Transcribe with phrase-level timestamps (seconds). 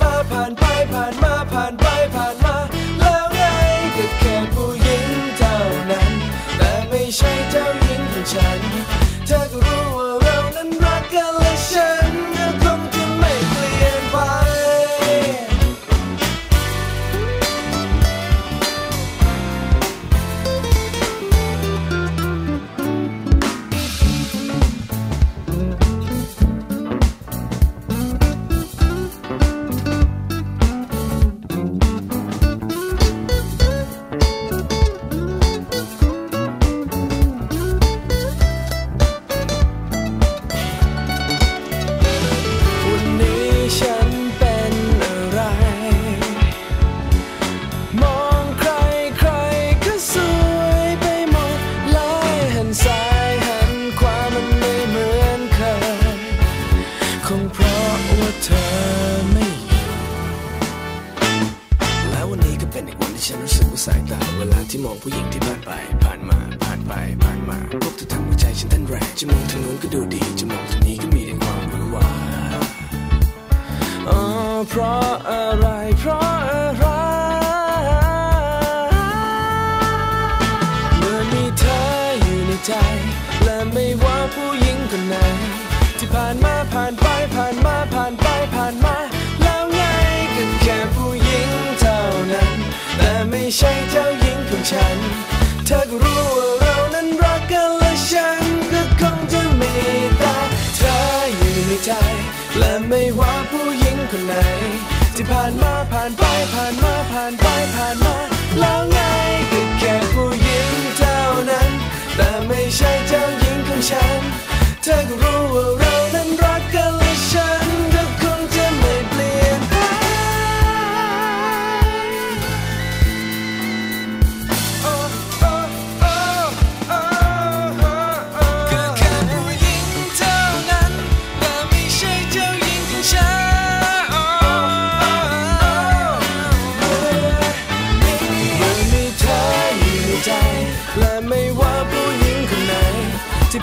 [0.00, 0.73] มาผ่านไป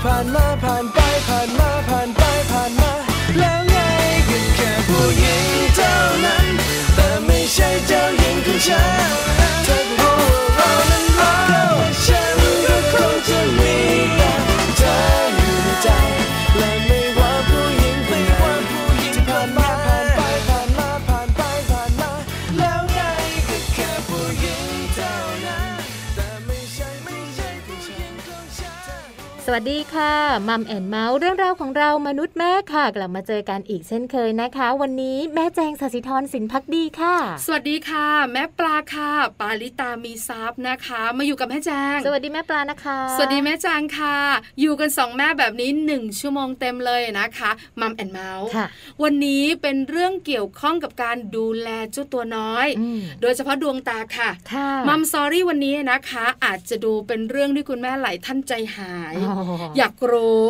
[0.03, 2.91] ผ่านมาผ่านไปผ่านมาผ่านไปผ่านมา
[3.39, 3.77] แล้วไง
[4.29, 5.45] ก็แค่ผู้หญิง
[5.75, 5.95] เท่า
[6.25, 6.45] นั้น
[6.95, 8.83] แต่ไม่ใช่เจ้าหญิงของฉั
[9.37, 9.40] น
[29.53, 30.13] วัสดีค่ะ
[30.49, 37.15] มัมแอนเมาส์เรื่องราวของเรามนุษย์แม่ค่ะ กลับมาเจอกันอีกเช่นเคยนะคะ วันนี้แม่แจงสัสิธรสินพักดีค่ะ
[37.45, 44.17] สวัสดีค่ะ แม่ปลาค่ะ ปาลิตามีซับนะคะ มาอยู่กับแม่แจง สวัสดีแม่ปลานะคะ สวัสดีแม่แจงค่ะ
[44.61, 47.51] อยู่กันสองแม่แบบนี้หนึ่งชั่วโมงเต็มเลยนะคะ
[47.81, 48.67] มัมแอนเมาส์ค่ะ
[49.03, 60.47] วันนี้เป็นเรื่องเกี่ยวข้องกับการดูแลเจ้าตัวน้อยอืมโดยเฉพาะดวงตาค่ะค่ะมัมซอรี่วันนี้นะคะ อาจจะดูเป็นเรื่องที่คุณแม่หลายท่านใจหายอ๋ออยากรู้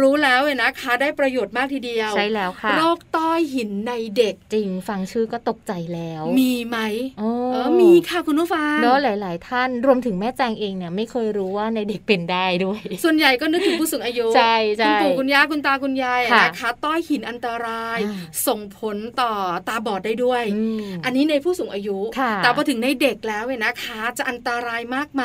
[0.00, 6.78] รู้แล้วเนี่ยนะคะ ได้ประโยชน์มากทีเดียว ใช่แล้วค่ะโรคต้อหินในเด็กจริงฟังชื่อก็ตกใจแล้ว มีไหม
[7.18, 18.16] โอ้เออมีค่ะคุณผู้ฟังเนอะหลาย ๆ ท่านรวมถึงแม่แจงเองเนี่ยไม่เคยรู้ว่าในเด็กเป็นได้ด้วย ส่วนใหญ่ก็นึกถึงผู้สูงอายุใช่ใช่คุณปู่คุณย่าคุณตาคุณยายค่ะนะคะต้อยหินอันตรายอ่า
[18.46, 19.32] ส่งผลต่อ
[19.68, 25.24] ตาบอดได้ด้วยอืมอันนี้ในผู้สูงอายุค่ะแต่พอถึงในเด็กแล้วเนี่ยนะคะ จะอันตรายมากไหม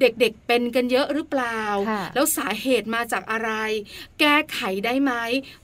[0.00, 1.60] เด็ก ๆ เป็นกันเยอะหรือเปล่า
[1.90, 3.50] ค่ะแล้วสาเหตุมาจากอะไร
[4.20, 5.12] แก้ไขได้ไหม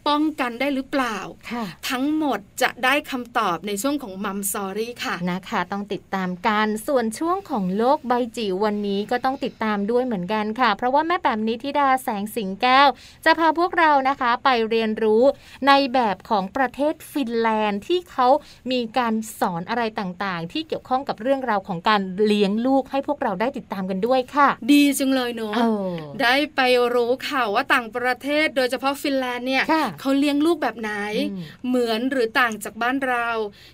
[0.09, 1.17] ป้องกันได้หรือเปล่า
[1.51, 12.89] ค่ะทั้งหมดจะได้คำตอบในช่วงของมัมซอรี่ค่ะนะคะ ต้องติดตามกันส่วนช่วงของโลกใบจิ๋ววันนี้ก็ต้องติดตามด้วยเหมือนกันค่ะ เพราะว่าแม่แปมนิธิดาแสงสิงแก้ว
[13.25, 15.23] จะพาพวกเรานะคะไปเรียนรู้
[15.67, 18.29] ในแบบของประเทศฟินแลนด์ที่เขา
[18.71, 25.95] มีการสอนอะไรต่างๆ ที่เกี่ยวข้องกับเรื่องราวของการเลี้ยงลูกให้พวกเราได้ติดตามกันด้วยค่ะ ดีจังเลยเนอะเออ
[26.35, 26.63] ได้ไป
[26.95, 30.91] รู้ข่าวว่าต่างประเทศโดยเฉพาะฟินแลนด์เนี่ยค่ะเขาเลี้ยงลูกแบบไหน
[31.31, 33.29] อืมเหมือนหรือต่างจากบ้านเรา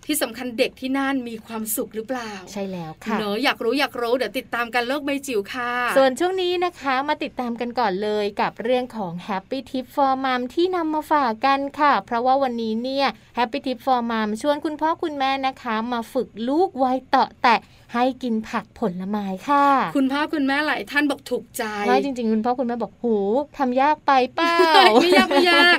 [0.06, 13.06] ที่สำคัญเด็กที่นั่นมีความสุขหรือเปล่า ใช่แล้วค่ะเนอะอยากรู้อยากรู้เดี๋ยวติดตามกันโลกใบจิ๋วค่ะ ส่วนช่วงนี้นะคะมาติดตามกันก่อนเลยกับเรื่องของ Happy Tip for Mom ที่นำมาฝากกันค่ะ เพราะว่าวันนี้เนี่ย
[13.38, 17.60] Happy Tip for Mom ชวนคุณพ่อคุณแม่นะคะ มาฝึกลูกไว้เตาะแตะ
[17.94, 23.16] ให้กินผักผลไม้ค่ะ คุณพ่อคุณแม่หลายท่านบอกถูกใจไม่จริง ๆ คุณพ่อคุณแม่บอกหู
[23.58, 24.54] ทำยากไปเปล่า
[25.00, 25.76] ไม่ยากไม่ยาก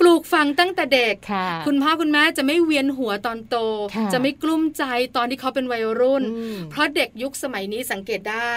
[0.00, 3.56] ปลูกฝังตั้งแต่เด็กค่ะ คุณพ่อคุณแม่จะไม่เวียนหัวตอนโต
[3.94, 4.84] ค่ะจะไม่กลุ้มใจ
[5.16, 8.52] ตอนที่เขาเป็นวัยรุ่นอืมเพราะเด็กยุคสมัยนี้สังเกตได้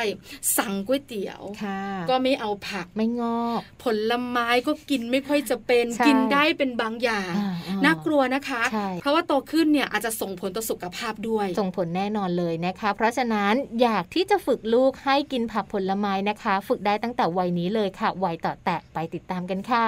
[0.58, 19.86] สั่งก๋วยเตี๋ยวค่ะก็ไม่เอาผักไม่งอกผลไม้ก็กินไม่ค่อยจะเป็นใช่กินได้เป็นบางอย่างอ่าอ่าน่ากลัวนะคะใช่เพราะว่าโตขึ้นเนี่ยอาจจะส่งผลต่อสุขภาพด้วย ส่งผลแน่นอนเลยนะคะเพราะฉะนั้นอยากที่จะฝึกลูกให้กินผักผลไม้นะคะ ฝึกได้ตั้งแต่วัยนี้เลยค่ะ วัยต่อแตะไปติดตามกันค่ะ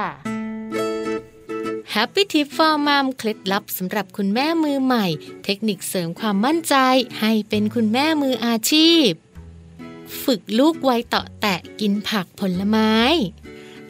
[1.93, 5.05] Happy Tip for Mom เคล็ดลับสำหรับคุณแม่มือใหม่
[5.43, 6.75] เทคนิคเสริมความมั่นใจ
[7.19, 9.09] ให้เป็นคุณแม่มืออาชีพ
[10.23, 12.93] ฝึกลูกวัยต่อแตะกินผักผลไม้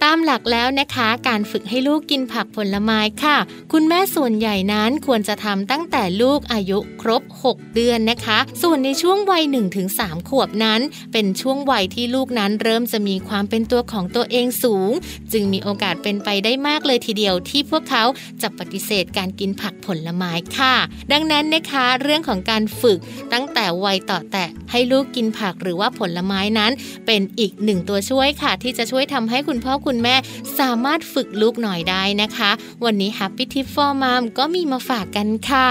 [0.03, 3.37] ตามหลักแล้วนะคะ การฝึกให้ลูกกินผักผลไม้ค่ะ
[3.71, 9.43] คุณแม่ส่วนใหญ่นั้นควรจะทำตั้งแต่ลูกอายุครบ 6 เดือนนะคะ ส่วนในช่วงวัย
[9.85, 10.81] 1-3 ขวบนั้น
[11.13, 14.91] เป็นช่วงวัยที่ลูกนั้นเริ่มจะมีความเป็นตัวของตัวเองสูง
[15.31, 18.03] จึงมีโอกาสเป็นไปได้มากเลยทีเดียวที่พวกเขา
[18.41, 20.75] จะปฏิเสธการกินผักผลไม้ค่ะ
[21.11, 22.99] ดังนั้นนะคะเรื่องของการฝึก
[23.33, 26.71] ตั้งแต่วัยต่อแตะให้ลูกกินผักหรือว่าผลไม้นั้น
[27.05, 30.15] เป็นอีกหนึ่งตัวช่วยค่ะ ที่จะช่วยทำให้คุณพ่อคุณแม่
[30.59, 32.51] สามารถฝึกลูกหน่อยได้นะคะ
[32.85, 35.69] วันนี้ Happy Tip for Mom ก็มีมาฝากกันค่ะ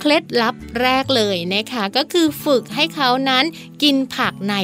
[0.00, 3.44] เคล็ดลับแรกเลยนะคะ ก็คือฝึกให้เขานั้น
[3.82, 4.54] กินผักใน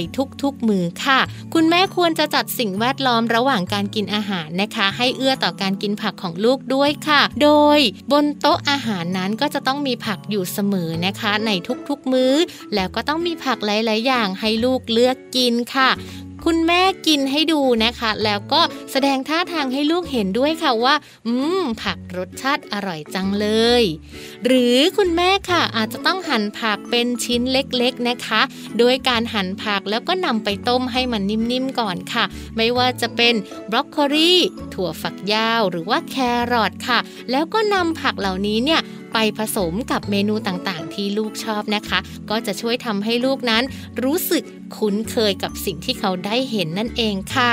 [0.42, 1.20] ทุกๆมือค่ะ
[1.54, 7.78] คุณแม่ควรจะจัดสิ่งแวดล้อมระหว่างการกินอาหารนะคะ ให้เอื้อต่อการกินผักของลูกด้วยค่ะ โดย
[8.12, 11.50] บนโต๊ะอาหารนั้นก็จะต้องมีผักอยู่เสมอนะคะ ใน
[11.88, 12.34] ทุกๆมื้อ
[12.74, 15.90] แล้วก็ต้องมีผักหลาย ๆ อย่างให้ลูกเลือกกินค่ะ
[16.46, 18.60] คุณแม่กินให้ดูนะคะ แล้วก็
[18.92, 20.94] แสดงท่าทางให้ลูกเห็นด้วยค่ะว่า
[21.26, 23.46] อืม ผักรสชาติอร่อยจังเล
[23.80, 23.82] ย
[24.46, 28.40] หรือคุณแม่ค่ะอาจจะต้องหั่นผักเป็นชิ้นเล็กๆนะคะ
[28.78, 32.24] โดยการหั่นผักแล้วก็นำไปต้มให้มันนิ่มๆก่อนค่ะ
[32.56, 33.34] ไม่ว่าจะเป็น
[33.70, 34.32] บรอกโคลี
[34.74, 36.16] ถั่วฝักยาว หรือว่าแค
[36.52, 36.98] รอทค่ะ
[37.30, 38.80] แล้วก็นำผักเหล่านี้เนี่ย
[39.12, 41.98] ไปผสมกับเมนูต่างๆ ที่ลูกชอบนะคะ
[42.30, 43.62] ก็จะช่วยทำให้ลูกนั้น
[44.04, 44.44] รู้สึก
[44.76, 47.52] คุ้นเคยกับสิ่งที่เขาได้เห็นนั่นเองค่ะ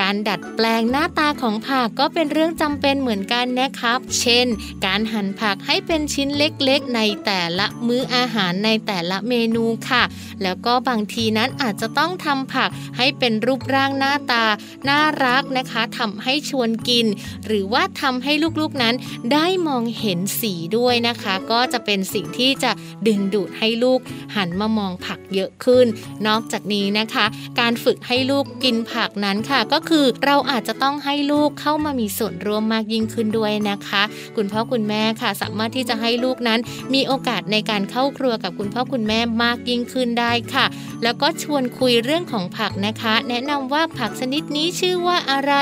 [0.00, 4.46] การดัดแปลงหน้าตาของผักก็เป็นเรื่องจำเป็นเหมือนกันนะครับ เช่น
[4.86, 10.02] การหั่นผักให้เป็นชิ้นเล็กๆ ในแต่ละมื้ออาหารในแต่ละเมนูค่ะ
[10.42, 14.44] แล้วก็บางทีนั้นอาจจะต้องทำผักให้เป็นรูปร่างหน้าตา
[14.88, 17.06] น่ารักนะคะทำให้ชวนกิน
[17.46, 18.94] หรือว่าทำให้ลูกๆนั้น
[19.32, 22.70] ได้มองเห็นสีด้วยด้วยนะคะ ก็จะเป็นสิ่งที่จะ
[23.06, 24.00] ดึงดูดให้ลูก
[24.36, 25.86] หันมามองผักเยอะขึ้น
[26.26, 27.24] นอกจากนี้นะคะ
[27.60, 34.02] การฝึกให้ลูกกินผักนั้นค่ะ ก็คือเราอาจจะต้องให้ลูกเข้ามามีส่วนร่วมมากยิ่งขึ้นด้วยนะคะ
[34.36, 36.60] คุณพ่อคุณแม่ค่ะ สามารถที่จะให้ลูกนั้น
[36.94, 40.66] มีโอกาสในการเข้าครัวกับคุณพ่อคุณแม่มากยิ่งขึ้นได้ค่ะ
[41.02, 45.52] แล้วก็ชวนคุยเรื่องของผักนะคะ แนะนำว่าผักชนิดนี้ชื่อว่าอะไร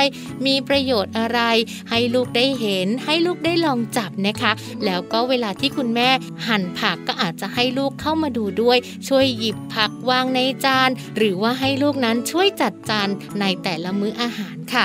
[0.47, 1.41] มีประโยชน์อะไร
[1.91, 4.53] ให้ลูกได้เห็น ให้ลูกได้ลองจับนะคะ
[4.85, 6.09] แล้วก็เวลาที่คุณแม่
[6.47, 13.09] หั่นผักก็อาจจะให้ลูกเข้ามาดูด้วย ช่วยหยิบผักวางในจาน หรือว่าให้ลูกนั้นช่วยจัดจาน
[13.41, 14.85] ในแต่ละมื้ออาหารค่ะ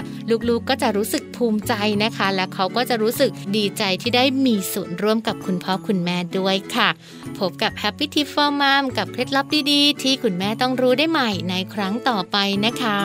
[0.49, 1.73] ลูกๆก็จะรู้สึกภูมิใจ
[2.03, 6.89] นะคะ และเขาก็จะรู้สึกดีใจที่ได้มีส่วนร่วมกับคุณพ่อคุณแม่ด้วยค่ะ
[7.39, 12.99] พบกับ Happy Tip for Mom กับเคล็ดลับดีๆ ที่คุณแม่ต้องรู้ได้ใหม่ในครั้งต่อไปนะคะ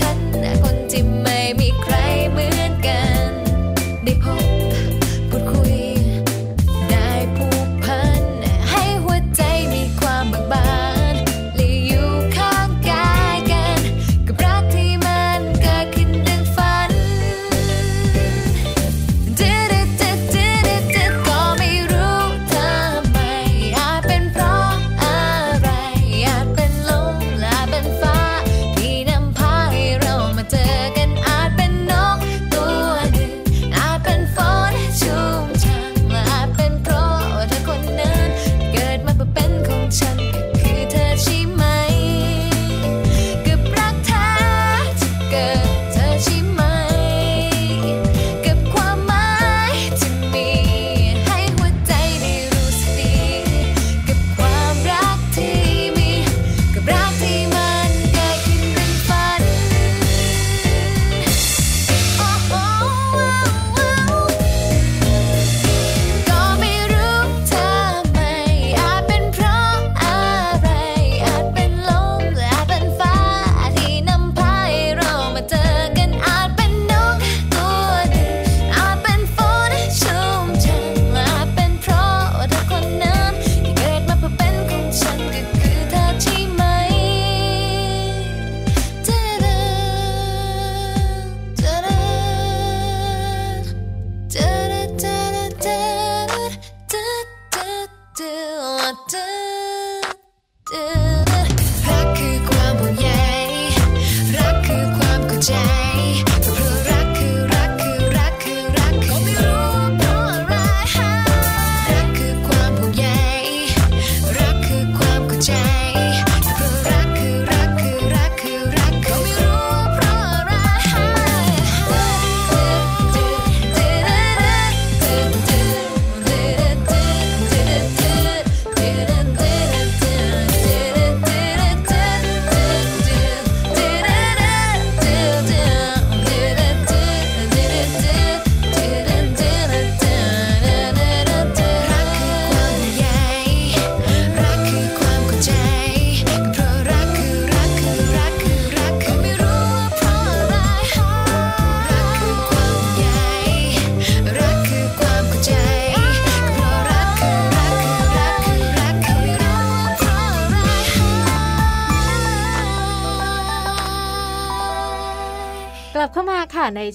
[0.00, 0.31] ตั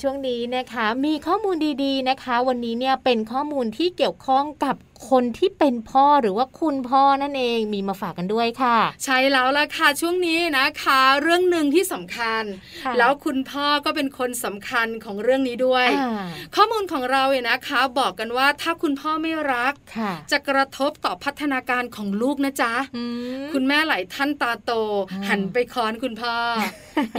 [0.02, 4.76] ช่วงนี้นะคะ มี ข้อมูลดีๆนะคะ วันนี้เนี่ยเป็นข้อมูลที่เกี่ยวข้องกับ
[5.10, 12.44] คนที่เป็นพ่อหรือว่าคุณพ่อนั่นเองมีมาฝากกันด้วยค่ะ ใช่แล้วล่ะค่ะช่วงนี้นะคะ เรื่องหนึ่งที่สำคัญ
[12.84, 23.04] ค่ะแล้วคุณพ่อก็เป็นคนสำคัญของเรื่องนี้ด้วยอ่าข้อมูลของเราเนี่ยนะคะ บอกกันว่าถ้าคุณพ่อไม่รักค่ะจะกระทบต่อพัฒนาการของลูกนะจ๊ะอื
[23.40, 24.72] มคุณแม่หลายท่านตาโต
[25.12, 26.36] อ่าหันไปค้อนคุณพ่อ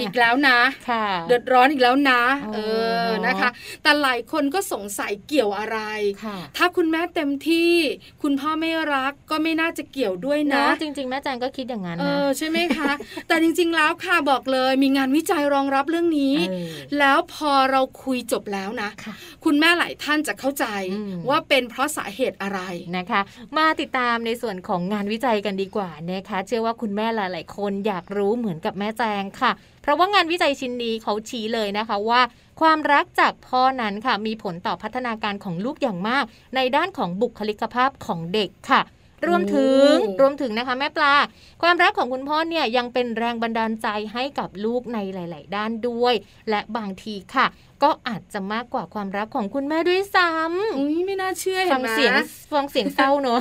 [0.01, 0.59] อีกแล้วนะ
[0.91, 2.59] ค่ะเดือดร้อนอีกแล้วนะโอ้เอ
[3.07, 3.51] อนะคะ
[3.83, 5.79] แต่หลายคนก็สงสัยเกี่ยวอะไร
[6.25, 7.73] ค่ะถ้าคุณแม่เต็มที่ที่
[8.23, 12.91] คุณพ่อไม่รักก็ไม่น่าจะเกี่ยวด้วยนะเนาะจริง ๆ แม่แจงก็คิดอย่างนั้นเอนะอใช่ไหมคะ
[13.29, 19.15] แต่จริง ๆ แล้วค่ะบอกเลยมีงานวิจัยรองรับเรื่องนี้เออแล้วพอเราคุยจบแล้วนะค่ะ
[19.45, 22.61] คุณแม่หลายท่านจะเข้าใจอืมว่าเป็นเพราะสาเหตุอะไร
[22.97, 23.21] นะคะ
[23.57, 29.53] มาติดตามในส่วนของงานวิจัยกันดีกว่านะคะ เชื่อว่าคุณแม่หลาย ๆ คนอยากรู้เหมือนกับแม่แจงค่ะ
[29.83, 32.21] เพราะว่างานวิจัยชิ้นนี้เขาชี้เลยนะคะว่า
[32.61, 36.25] ความรักจากพ่อนั้นค่ะ มีผลต่อพัฒนาการของลูกอย่างมาก
[36.57, 38.81] ในด้านของบุคลิกภาพของเด็กค่ะ
[39.27, 41.15] รวมถึงโอ้รวมถึงนะคะแม่ปลา
[41.63, 46.15] ความรักของคุณพ่อเนี่ยยังเป็นแรงบันดาลใจให้กับลูกในหลาย ๆ ด้านด้วย
[46.51, 47.47] และบางทีค่ะ
[47.83, 52.13] ก็อาจจะมากกว่าความรักของคุณแม่ด้วยซ้ำอุ้ยไม่น่าเชื่อเห็ฟันงไหมเสียง
[52.53, 53.41] ฟังเสียงเศร้าเนอะ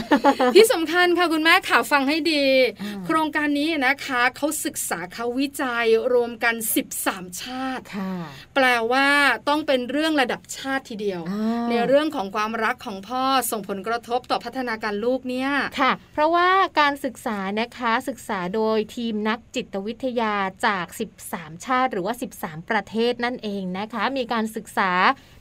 [0.56, 2.44] ที่สำคัญค่ะคุณแม่ข่าวฟังให้ดี
[2.82, 6.56] อ่าโครงการนี้นะคะเขาศึกษาเขาวิจัยรวมกัน
[6.98, 8.13] 13 ชาติค่ะ
[8.56, 9.08] แปลว่า
[9.50, 20.34] ต้องเป็นเรื่องระดับชาติทีเดียวอ่าในเรื่องของความรักของพ่อส่งผลกระทบต่อพัฒนาการลูกเนี่ยค่ะ เพราะว่าการศึกษานะคะศึกษาโดยทีมนักจิตวิทยา
[20.65, 20.86] จาก
[21.25, 24.91] 13 ชาติ หรือว่า 13 ประเทศนั่นเองนะคะ มีการศึกษา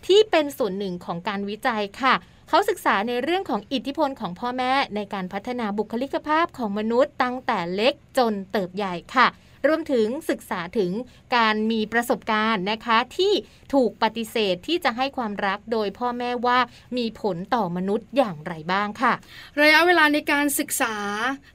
[0.07, 2.15] ที่เป็นส่วนหนึ่งของการวิจัยค่ะ
[2.49, 9.27] เขาศึกษาในเรื่องของอิทธิพลของพ่อแม่ในการพัฒนาบุคลิกภาพของมนุษย์ตั้งแต่เล็กจนเติบใหญ่ค่ะ
[9.69, 10.93] รวมถึงศึกษาถึง
[11.37, 13.33] การมีประสบการณ์นะคะ ที่
[13.75, 16.59] ถูกปฏิเสธที่จะให้ความรักโดยพ่อแม่ว่า
[16.97, 19.13] มีผลต่อมนุษย์อย่างไรบ้างค่ะ
[19.61, 20.95] ระยะเวลาในการศึกษา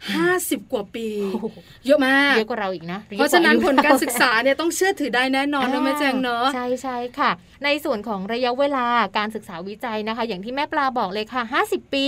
[0.01, 1.45] 50 กว่าปีโอ้โห
[1.85, 7.31] เยอะมากเยอะกว่าเราอีกนะ เพราะฉะนั้นยอผว่ลอยุการศึกษาเนี่ยต้องเชื่อถือได้แน่นอนนะแม่แจงเนาะใช่ใช่ค่ะ
[7.65, 8.85] ในส่วนของระยะเวลา
[9.17, 12.05] การศึกษาวิจัยนะคะ อย่างที่แม่ปลาบอกเลยค่ะ 50 ปี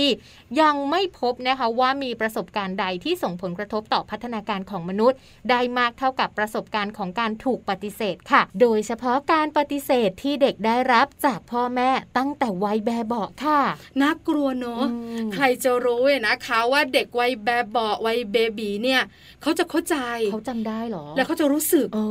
[0.60, 5.18] ยังไม่พบนะคะว่ามีประสบการณ์ใดที่ส่งผลกระทบต่อพัฒนาการของมนุษย์
[5.50, 13.60] ได้มากเท่ากับประสบการณ์ของการถูกปฏิเสธค่ะ โดยเฉพาะการปฏิเสธที่เด็กได้รับจากพ่อแม่ตั้งแต่วัยแบบเบาะค่ะ
[14.02, 14.96] น่ากลัวเนาะอื
[15.26, 19.02] มใครจะรู้เนี่ยนะคะว่าเด็กวัยแบบเบาะวัยเบบีเนี่ย
[19.42, 19.96] เขาจะเข้าใจ
[20.32, 22.04] เขาจำได้เหรอ แล้วเขาจะรู้สึกโอ้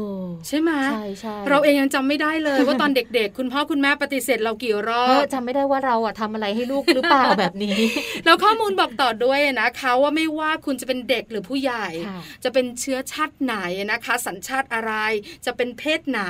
[0.48, 7.80] ใช่ไหมใช่ใช่เราเองยังจำไม่ได้เลยว่าตอนเด็กๆคุณพ่อคุณแม่ปฏิเสธเรากี่รอเออบจำไม่ได้ว่าเราอะทำอะไรให้ลูกหรือเปล่าแบบนี้
[8.26, 13.56] แล้วข้อมูลบอกต่อด้วยนะคะว่าไม่ว่าคุณจะเป็นเด็กหรือผู้ใหญ่ค่ะจะเป็นเชื้อชาติไหน
[13.92, 14.94] นะคะ สัญชาติอะไร
[15.46, 16.22] จะเป็นเพศไหน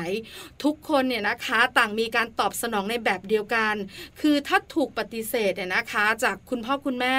[0.63, 3.75] ทุกคนเนี่ยนะคะต่างมีการตอบสนองในแบบเดียวกัน
[4.21, 7.17] คือถ้าถูกปฏิเสธเนี่ยนะคะ จากคุณพ่อคุณแม่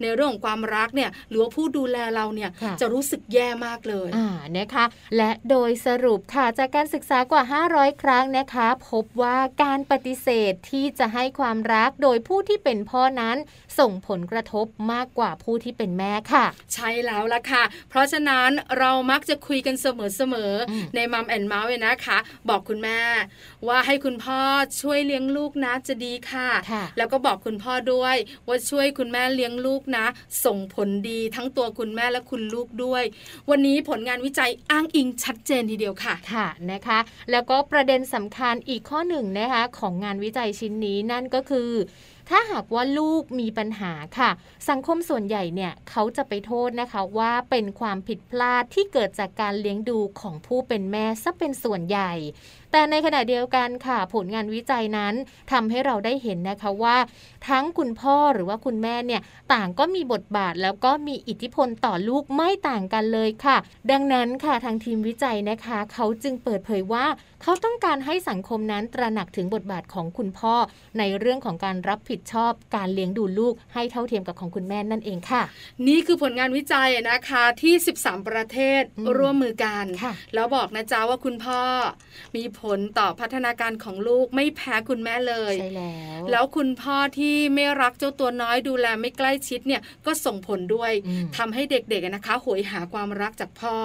[0.00, 4.84] ในเรื่องของความรักเนี่ยหรือว่าผู้ดูแลเราเนี่ยค่ะจะรู้สึกแย่มากเลยอ่านะคะ
[5.16, 7.42] และโดยสรุปค่ะจากการศึกษากว่า
[7.72, 13.36] 500 ครั้งนะคะ พบว่าการปฏิเสธที่จะให้ความรักโดยผู้ที่เป็นพ่อนั้น
[13.78, 20.00] ส่งผลกระทบมากกว่าผู้ที่เป็นแม่ค่ะ ใช่แล้วล่ะค่ะ เพราะฉะนั้นเรามักจะคุยกันเสม
[20.50, 23.00] ออืมๆในมัมแอนเมาส์เนี่ยนะคะ บอกคุณแม่
[23.68, 24.40] ว่าให้คุณพ่อ
[24.80, 30.06] ช่วยเลี้ยงลูกนะจะดีค่ะค่ะ แล้วก็บอกคุณพ่อด้วยว่าช่วยคุณแม่เลี้ยงลูกนะ
[30.44, 33.02] ส่งผลดีทั้งตัวคุณแม่และคุณลูกด้วย
[33.50, 36.98] วันนี้ผลงานวิจัยอ้างอิงชัดเจนทีเดียวค่ะค่ะนะคะ
[37.30, 41.70] แล้วก็ประเด็นสำคัญอีกข้อหนึ่งนะคะของงานวิจัยชิ้นนี้นั่นก็คือ
[42.28, 44.30] ถ้าหากว่าลูกมีปัญหาค่ะ
[44.68, 52.12] สังคมส่วนใหญ่เนี่ยเขาจะไปโทษนะคะว่าเป็นความผิดพลาดที่เกิดจากการเลี้ยงดูของผู้เป็นแม่ซะเป็นส่วนใหญ่
[52.72, 55.14] แต่ในขณะเดียวกันค่ะ ผลงานวิจัยนั้น
[55.52, 56.96] ทำให้เราได้เห็นนะคะว่า
[57.48, 59.20] ทั้งคุณพ่อหรือว่าคุณแม่เนี่ย
[59.52, 63.56] ต่างก็มีบทบาทแล้วก็มีอิทธิพลต่อลูกไม่ต่างกันเลยค่ะ
[63.90, 67.06] ดังนั้นค่ะทางทีมวิจัยนะคะ เขาจึงเปิดเผยว่า
[67.42, 70.54] เขาต้องการให้สังคมนั้นตระหนักถึงบทบาทของคุณพ่อ
[70.98, 75.42] ในเรื่องของการรับผิดชอบ การเลี้ยงดูลูกให้เท่าเทียมกับของคุณแม่นั่นเองค่ะ
[75.88, 81.60] นี่คือผลงานวิจัยนะคะที่ 13 ประเทศอืมร่วมมือกันค่ะแล้วบอกนะจ๊ะว่าคุณพ่อ
[82.36, 93.76] มีผลต่อพัฒนาการของลูกไม่แพ้คุณแม่เลยใช่แล้ว แล้วคุณพ่อที่ไม่รักเจ้าตัวน้อยดูแลไม่ใกล้ชิดเนี่ยก็ส่งผลด้วยอืมทำให้เด็กๆอะนะคะหวยหาความรักจากพ่อ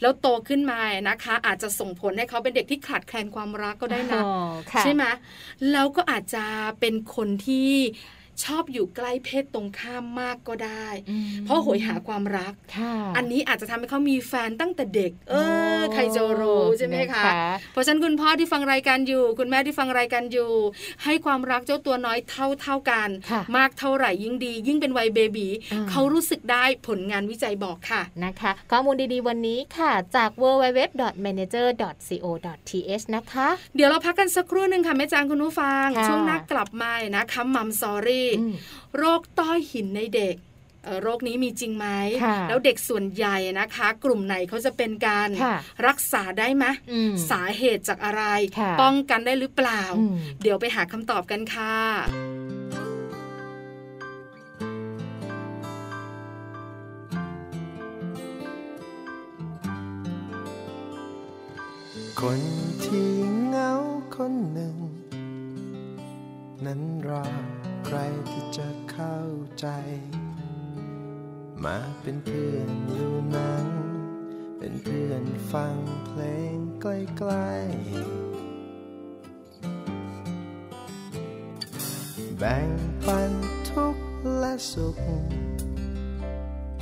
[0.00, 4.32] แล้วโตขึ้นมานะคะ อาจจะส่งผลให้เขาเป็นเด็กที่ขาดแคลนความรักก็ได้นะอ๋อ
[4.72, 5.04] ค่ะใช่ไหม
[5.72, 6.44] แล้วก็อาจจะ
[6.80, 7.70] เป็นคนที่
[8.44, 15.34] ชอบอยู่ใกล้เพศตรงข้ามมากก็ได้อืมเพราะโหยหาความรักค่ะอันนี้อาจจะทำให้เขามีแฟนตั้งแต่เด็ก เอ
[15.78, 17.24] อใครจะรู้ใช่ไหมนคะ
[17.72, 20.50] เพราะฉะนั้นคุณพ่อที่ฟังรายการอยู่ คุณแม่ที่ฟังรายการอยู่
[21.04, 38.25] ให้ความรักเจ้าตัวน้อยเท่าเท่าๆกันค่ะมากเท่าไหร่ยิ่งดี ยิ่งเป็นวัยเบบีอ่าเขารู้สึกได้ผลงานวิจัยบอกค่ะนะคะ ข้อมูลดีๆวันนี้ค่ะ จาก www.manager.co.th นะคะ เดี๋ยวเราพักกันสักครู่หนึ่งค่ะแม่จางคุณผู้ฟังค่ะช่วงหน้ากลับมานะคะมัมซอรี่อืม
[38.96, 40.36] โรคต้อหินในเด็ก
[41.02, 41.86] โรคนี้มีจริงไหม
[42.48, 45.28] แล้วเด็กส่วนใหญ่นะคะ กลุ่มไหนเขาจะเป็นการ
[45.86, 46.64] รักษาได้ไหม
[47.30, 48.22] สาเหตุจากอะไร
[48.82, 49.82] ป้องกันได้หรือเปล่า
[50.42, 51.74] เดี๋ยวไปหาคำตอบกันค่ะ
[62.20, 62.40] คน
[62.84, 63.10] ที่
[63.48, 63.72] เงา
[64.16, 64.76] คนหนึ่ง
[66.66, 67.55] นั้นรัก
[67.88, 69.18] ใครที่จะเข้า
[69.60, 69.66] ใจ
[71.64, 73.66] มาเป็นเพื่อนดูหนัง
[74.58, 75.74] เป็นเพื่อนฟัง
[76.06, 76.20] เพล
[76.54, 77.56] งใกล้ๆ
[82.38, 82.68] แบ่ง
[83.06, 83.32] ปัน
[83.70, 84.04] ทุกข์
[84.38, 84.98] และสุข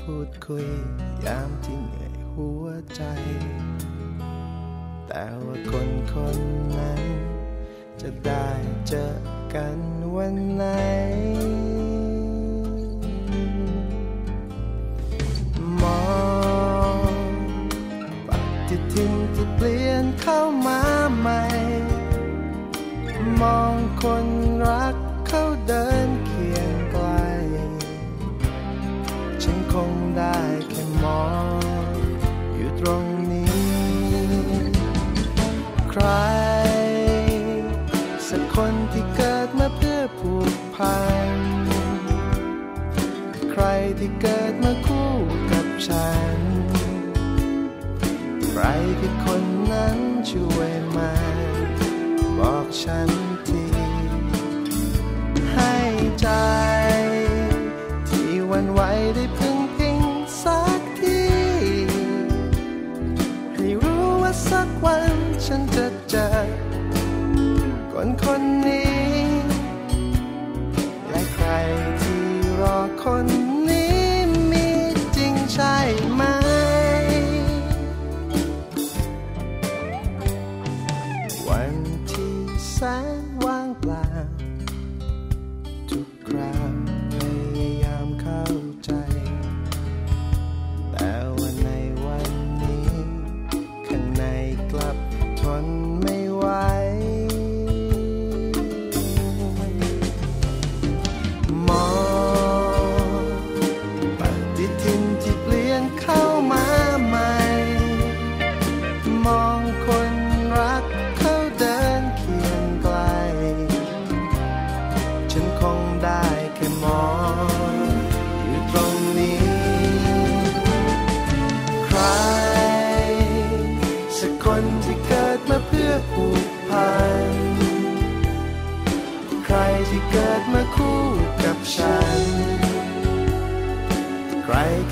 [0.00, 0.68] พูดคุย
[1.24, 2.64] ยามที่เหนื่อยหัว
[2.96, 3.02] ใจ
[5.08, 6.36] แต่ว่าคนคน
[6.78, 7.02] นั้น
[8.00, 8.46] จะได้
[8.88, 9.07] เจอ
[9.54, 9.78] กัน
[10.14, 10.64] วันไหน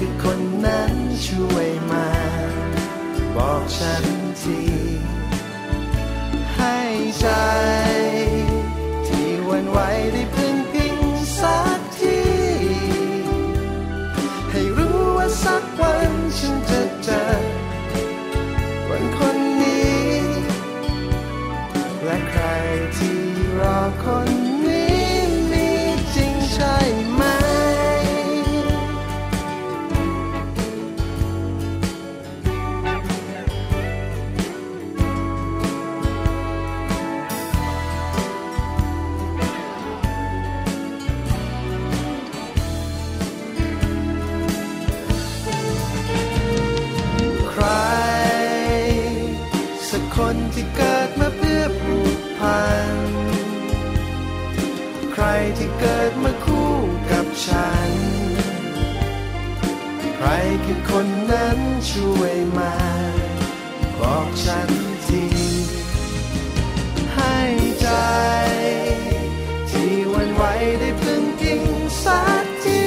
[0.04, 0.92] คือคนนั้น
[1.26, 2.08] ช่วยมา
[3.36, 4.04] บอกฉัน
[4.42, 4.60] ที
[6.56, 6.78] ให้
[7.18, 7.26] ใจ
[9.06, 9.78] ที่วันไหว
[10.12, 10.22] ได้
[52.42, 52.96] พัน
[55.12, 55.24] ใคร
[55.58, 56.72] ที่เกิดมาคู่
[57.10, 57.90] กับฉัน
[60.16, 60.28] ใคร
[60.64, 61.58] คือคนนั้น
[61.90, 62.74] ช่วยมา
[64.00, 64.70] บอกฉัน
[65.06, 65.24] ที
[67.14, 67.38] ให้
[67.80, 67.88] ใจ
[69.70, 70.42] ที่วันไหว
[70.80, 71.62] ได้พึ่งพิง
[72.04, 72.86] สักที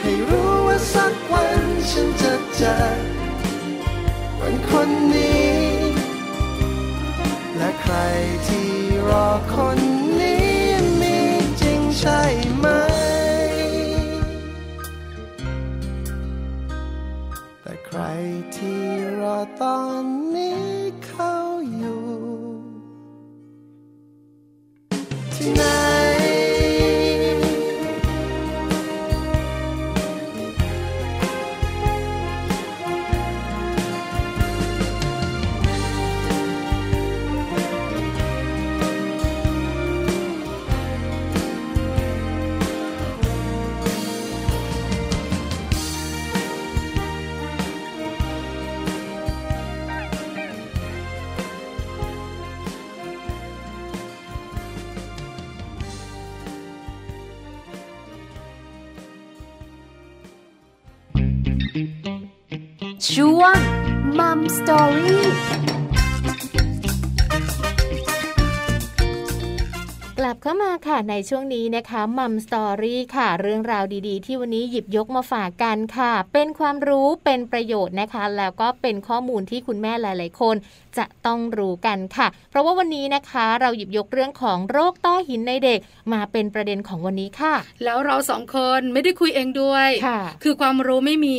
[0.00, 2.74] ให้รู้ว่าสักวันฉันจะเจอ
[4.38, 5.67] คนคนนี้
[7.92, 7.94] ร
[8.46, 8.72] ที่
[9.08, 9.78] รอคน
[10.20, 10.54] นี้
[11.00, 11.18] มี
[11.60, 12.20] จริงใช่
[12.56, 12.66] ไหม
[17.62, 18.00] แต่ใคร
[18.54, 18.82] ที่
[19.20, 20.27] รอตอน
[71.08, 80.56] ในช่วงนี้นะคะมัมสตอรี่ค่ะ เรื่องราวดีๆ ที่วันนี้หยิบยกมาฝากกันค่ะ เป็นความรู้เป็นประโยชน์นะคะ แล้วก็เป็นข้อมูลที่คุณแม่หลาย ๆ คน
[80.98, 85.80] จะต้องรู้กันค่ะ เพราะว่าวันนี้นะคะเราหยิบยกเรื่องของโรคต้อหินในเด็ก
[86.12, 91.38] มาเป็นประเด็นของวันนี้ค่ะ แล้วเราสองคนไม่ได้คุยเองด้วยค่ะคือความรู้ไม่มี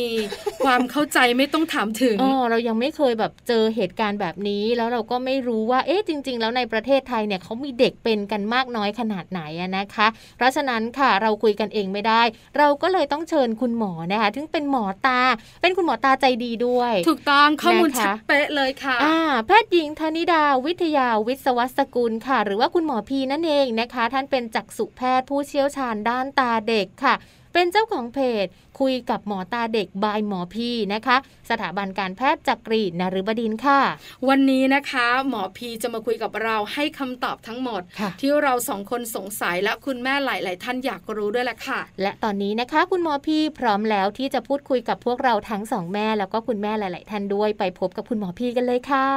[0.64, 12.22] ความเข้าใจไม่ต้องถามถึงอ๋อเรายังไม่เคยแบบเจอเหตุการณ์แบบนี้ แล้วเราก็ไม่รู้ว่าเอ๊ะจริง ๆ แล้วในประเทศไทยเนี่ยเขามีเด็กเป็นกันมากน้อยขนาดไหนอะนะคะ เพราะฉะนั้นค่ะเราคุยกันเองไม่ได้
[12.58, 15.20] เราก็เลยต้องเชิญคุณหมอนะคะถึงเป็นหมอตา
[15.62, 19.18] เป็นคุณหมอตาใจดีด้วย ถูกต้องข้อมูลนะคะชัดเป๊ะเลยค่ะอ่า
[19.48, 27.14] แพทย์หญิงธนิดาวิทยาวิศวสกุลค่ะ หรือว่าคุณหมอพีนั่นเองนะคะ ท่านเป็นจักษุแพทย์ผู้เชี่ยวชาญด้านตาเด็กค่ะ
[27.52, 28.46] เป็นเจ้าของเพจ
[28.80, 31.16] คุยกับหมอตาเด็กบายหมอพีนะคะ
[31.50, 33.80] สถาบันการแพทย์จักรีนฤบดินทร์ค่ะ
[34.28, 49.08] วันนี้นะคะ หมอพีจะมาคุยกับเราให้คำตอบทั้งหมดค่ะที่เราสองคนสงสัยและคุณแม่หลาย ๆ ท่านอยากรู้ด้วยแหละค่ะ และตอนนี้นะคะ คุณหมอพี่พร้อมแล้วที่จะพูดคุยกับพวกเราทั้งสองแม่ แล้วก็คุณแม่หลาย ๆ ท่านด้วยไปพบกับคุณหมอพี่กันเลยค่ะ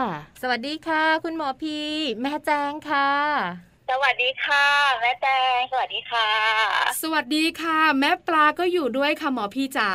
[0.41, 1.88] สวัสดีค่ะ คุณหมอพี่
[2.22, 4.67] แม่แจงค่ะ สวัสดีค่ะ
[5.02, 6.28] แม่แตงสวัสดีค่ะ
[7.02, 9.91] สวัสดีค่ะ แม่ปลาก็อยู่ด้วยค่ะหมอพีจ๋า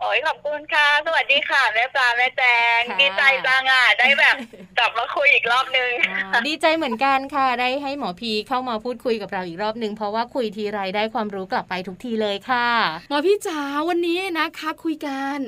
[0.00, 2.44] โอ้ยขอบคุณค่ะ สวัสดีค่ะแม่ปลาแม่แต
[2.76, 4.36] งค่ะ ดีใจจังอะได้แบบ
[4.78, 5.90] กลับมาคุยอีกรอบนึง
[6.32, 12.68] อ่าดีใจเหมือนกันค่ะได้ให้หมอพีเข้ามาพูดคุยกับเราอีกรอบหนึ่งเพราะว่าคุยทีไรได้ความรู้กลับไปทุกทีเลยค่ะ
[13.08, 15.38] หมอพี่จ๋าวันนี้นะคะคุยกัน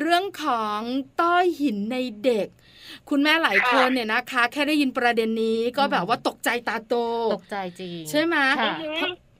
[0.00, 0.80] เรื่องของ
[1.20, 2.48] ต้อหินในเด็ก
[3.10, 6.94] คุณแม่หลายคนเนี่ยนะคะ แค่ได้ยินประเด็นนี้ก็แบบว่าตกใจตาโต
[7.34, 8.74] ตกใจจริง ใช่ไหมค่ะ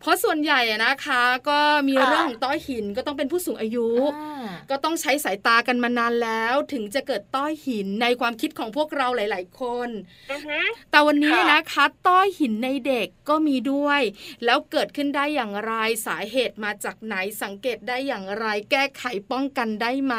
[0.00, 9.88] เพราะเพราะส่วนใหญ่อะนะคะ ก็มีค่ะเรื่องของต้อหินก็ต้องเป็นผู้สูงอายุอ่าก็ต้องใช้สายตากันมานานแล้ว ถึงจะเกิดต้อหินในความคิดของพวกเราหลาย ๆ คน
[10.30, 14.00] อือหือแต่วันนี้ค่ะนะคะต้อหินในเด็กก็มีด้วย
[14.44, 15.72] แล้วเกิดขึ้นได้อย่างไร
[16.06, 20.14] สาเหตุมาจากไหนสังเกตได้อย่างไร แก้ไขป้องกันได้ไหม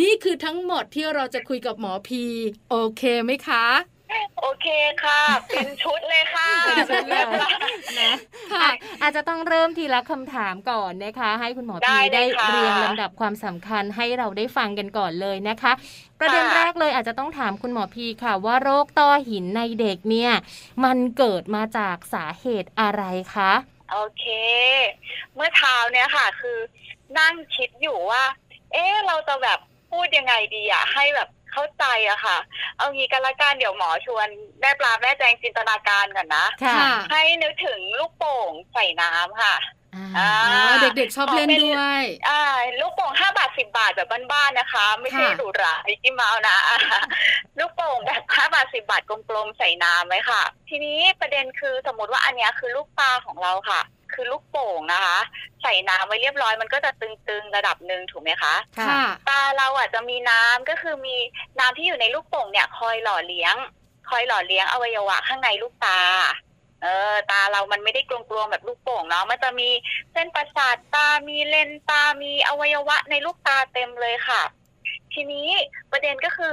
[0.00, 2.24] นี่คือทั้งหมดที่เราจะคุยกับหมอพี
[2.70, 3.97] โอเคไหมคะ
[4.40, 4.66] โอเค
[5.04, 7.24] ค่ะ เป็นชุดเลยค่ะ เป็นชุดเลย
[8.00, 8.14] นะ
[8.52, 8.70] ค่ะอะ
[9.02, 15.72] อาจจะต้องเริ่มทีละคำถามก่อนนะคะ ให้คุณหมอได้พีเลยได้ค่ะ เรียงลำดับความสำคัญให้เราได้ฟังกันก่อนเลยนะคะ
[16.20, 20.32] ประเด็นค่ะแรกเลยอาจจะต้องถามคุณหมอพีค่ะ ว่าโรคต้อหินในเด็กเนี่ย
[20.84, 23.02] มันเกิดมาจากสาเหตุอะไร
[23.34, 23.52] คะ
[23.92, 24.24] โอเค
[25.34, 26.58] เมื่อเช้าเนี่ยค่ะ คือ
[27.18, 28.24] นั่งคิดอยู่ว่า
[28.72, 29.58] เอ๊ะเราจะแบบ
[29.90, 32.38] พูดยังไงดีอะให้แบบ เข้าใจอะค่ะ
[32.76, 34.28] เอางี้กันละกันเดี๋ยวหมอชวน
[34.60, 39.56] แม่ปลาแม่แจงจินตนาการก่อนนะ ค่ะ ให้นึกถึงลูกโป่งใส่น้ำค่ะ
[39.96, 42.42] อ่าอ่าอ๋อเด็กๆชอบเล่นด้วย อ่า
[42.80, 46.56] ลูกโป่งห้าบาทสิบาทแบบบ้านๆนะคะ ไม่ใช่ค่ะหรูหรามิกกี้เมาส์นะ
[47.58, 53.80] ลูกโป่งแบบห้าบาทสิบาทกลมๆใส่น้ำไว้ค่ะ ทีนี้ประเด็นคือสมมติว่าอันเนี้ยคือลูกปลาของเราค่ะ
[54.18, 55.18] คือลูกโป่งนะคะ
[55.62, 61.16] ใส่น้ำไว้เรียบร้อยมันก็จะตึงๆระดับหนึ่งถูกไหมคะค่ะ ตาเราอะจะมีน้ำก็คือมี
[61.58, 63.54] น้ำที่อยู่ในลูกโป่งเนี่ย คอยหล่อเลี้ยง
[64.08, 66.00] คอยหล่อเลี้ยงอวัยวะข้างในลูกตา
[66.82, 69.68] เออ ตาเรามันไม่ได้กลวงๆแบบลูกโป่งเนาะมันจะมี
[70.12, 74.42] เส้นประสาทตามีเลนส์ตามีอวัยวะในลูกตาเต็มเลยค่ะ
[75.12, 75.48] ทีนี้
[75.92, 76.52] ประเด็นก็คือ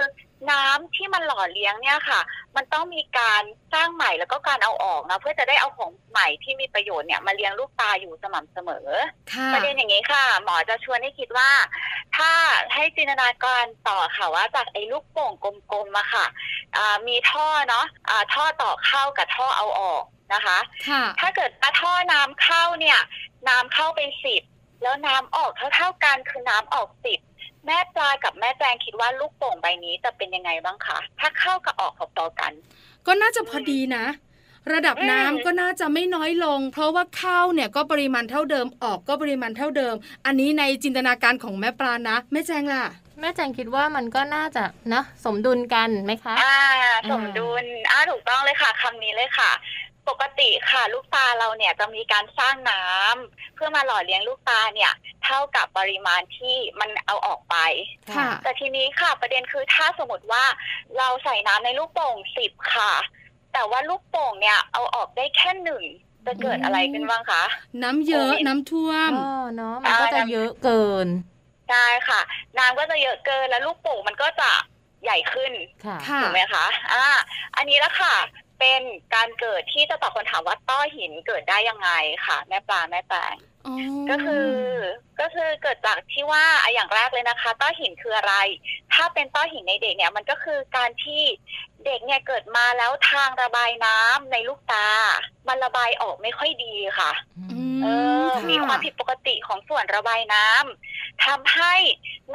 [0.51, 2.21] น้ำที่มันหล่อเลี้ยงเนี่ยค่ะ
[2.55, 8.89] มันต้องมีการสร้างใหม่แล้วก็การเอาออกนะเพื่อจะได้เอาของใหม่ที่มีประโยชน์เนี่ยมาเลี้ยงลูกตาอยู่สม่ำเสมอ
[9.33, 11.49] ค่ะประเด็นอย่างนี้ค่ะ หมอจะชวนให้คิดว่า
[12.17, 12.31] ถ้า
[12.73, 15.31] ให้จินตนาการต่อค่ะว่าจากไอ้ลูกโป่ง
[15.71, 16.25] กลมๆมาค่ะ
[16.77, 20.03] อ่ามีท่อเนาะอ่าท่อต่อเข้ากับท่อเอาออก
[20.33, 20.57] นะคะ
[20.89, 22.99] ค่ะถ้าเกิดว่าท่อน้ำเข้าเนี่ย
[23.49, 24.43] น้ำเข้าไปสิบ
[24.81, 27.19] แล้วน้ำออกเท่าๆกันคือน้ำออกสิบ
[27.65, 32.51] แม่ปลากับแม่แจงคิดว่าลูกโป่งใบนี้จะเป็นยังไงบ้างคะถ้าเข้ากับออกพอๆกัน
[33.07, 34.05] ก็น่าจะพอดีนะ
[34.73, 42.83] ระดับอืมน้ำก็น่าจะไม่น้อยลง เพราะว่าข้าวเนี่ยก็ปริมาณเท่าเดิมออกก็ปริมาณเท่าเดิม อันนี้ในจินตนาการของแม่ปลานะแม่แจงล่ะ
[43.19, 46.57] แม่แจงคิดว่ามันก็น่าจะนะสมดุลกันไหมคะ อ่า
[47.11, 49.51] สมดุล อ่าถูกต้องเลยค่ะคำนี้เลยค่ะ
[50.09, 54.91] ปกติค่ะลูกตาเราเนี่ยจะมีการสร้างน้ำเพื่อมาหล่อเลี้ยงลูกตาเนี่ย
[55.25, 57.55] เท่ากับปริมาณที่มันเอาออกไป
[58.15, 60.43] ค่ะแต่ทีนี้ค่ะประเด็นคือถ้าสมมติว่า
[60.97, 62.93] เราใส่น้ำในลูกโป่งสิบค่ะ
[63.53, 65.83] แต่ว่าลูกโป่งเนี่ยเอาออกได้แค่หนึ่ง
[66.25, 67.43] จะเกิดอะไรขึ้นบ้างคะ
[67.83, 71.07] น้ำเยอะโอ้ยน้ำท่วมอ๋อเนาะมันก็จะเยอะเกิน
[71.69, 72.21] ใช่ค่ะ
[72.57, 74.51] น้ำก็จะเยอะเกินแล้วลูกโป่งมันก็จะ
[75.03, 75.53] ใหญ่ขึ้น
[75.85, 77.05] ค่ะค่ะถูกไหมคะ อ่า
[77.55, 78.15] อันนี้แล้วค่ะ
[78.59, 78.81] เป็น
[79.15, 81.89] การเกิดที่จะตอบคำถามว่าต้อหินเกิดได้ยังไง
[82.25, 83.35] ค่ะ แม่ปลาแม่แปง
[83.67, 83.75] อ๋อ
[84.09, 84.49] ก็คือ
[85.19, 88.35] ก็คือเกิดจากที่ว่าอะอย่างแรกเลยนะคะ ต้อหินคืออะไร
[88.93, 91.23] ถ้าเป็นต้อหินในเด็กเนี่ย มันก็คือการที่
[91.85, 94.87] เด็กเนี่ยเกิดมาแล้วทางระบายน้ำในลูกตา
[95.47, 97.11] มันระบายออกไม่ค่อยดีค่ะ
[97.51, 97.87] อืมเอ
[98.27, 101.73] อค่ะมีความผิดปกติของส่วนระบายน้ำทำให้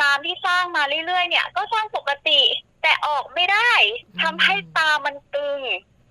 [0.01, 2.41] น้ำที่สร้างมาเรื่อยๆ เนี่ย ก็สร้างปกติ
[2.83, 3.71] แต่ออกไม่ได้
[4.23, 5.61] ทำให้ตามันตึง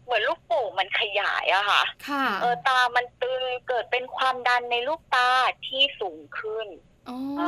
[0.09, 5.29] เหมือนลูกโป่งมันขยายอะค่ะ ค่ะเออตามันตึงเกิดเป็นความดันในลูกตา
[5.67, 6.67] ที่สูงขึ้น
[7.09, 7.43] อ๋อเอ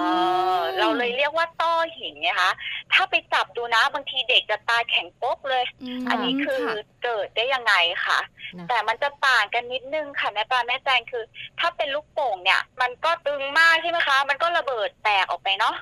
[0.58, 2.52] อเราเลยเรียกว่าต้อหินนะคะ
[2.94, 5.64] ถ้าไปจับดูนะบางทีเด็กจะตาแข็งโป๊กเลย
[6.02, 7.74] มอันนี้คือค่ะ เกิดได้ยังไง
[8.06, 8.20] ค่ะ
[8.58, 11.24] นะ แต่มันจะต่างกันนิดนึงค่ะแม่ปลาแม่แจงคือ
[11.60, 15.76] ถ้าเป็นลูกโป่งเนี่ย มันก็ตึงมากใช่ไหมคะ มันก็ระเบิดแตกออกไปเนาะ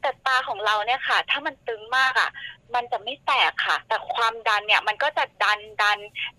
[0.00, 2.30] แต่ตาของเราเนี่ยค่ะ ถ้ามันตึงมากอะ
[2.74, 5.98] มันจะไม่แตกค่ะ แต่ความดันเนี่ยมันก็จะดันดัน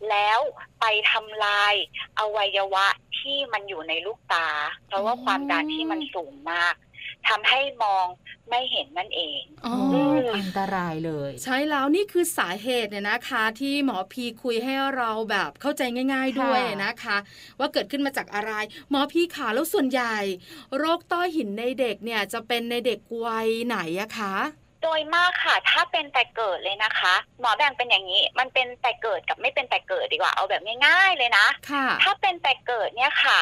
[0.10, 0.40] แล้ว
[0.80, 1.74] ไปทำลาย
[2.20, 2.88] อวัยวะ
[3.20, 4.48] ที่มันอยู่ในลูกตา
[4.88, 6.76] เพราะว่าความดันที่มันสูงมาก
[7.30, 8.06] ทำให้มอง
[8.50, 15.82] ไม่เห็นนั่นเองอ๋อโอ้ออันตรายเลย ใช่แล้วนี่คือสาเหตุเนี่ยนะคะ ที่หมอพีคุยให้เราแบบเข้าใจ
[16.14, 17.18] ง่าย ๆด้วยค่ะนะคะ
[17.60, 18.52] ว่าเกิดขึ้นมาจากอะไร
[18.90, 20.18] หมอพีขาแล้วส่วนใหญ่
[20.78, 24.36] โรคต้อหินในเด็กเนี่ยจะเป็นในเด็กวัยไหนอะคะ
[24.84, 33.40] โดยมากค่ะ ถ้าเป็นแต่เกิดเลยนะคะ หมอแบ่งเป็นอย่างนี้ มันเป็นแต่เกิดกับไม่เป็นแต่เกิดดีกว่าเอาแบบง่ายๆเลยนะค่ะถ้าเป็นแต่เกิดเนี่ยค่ะ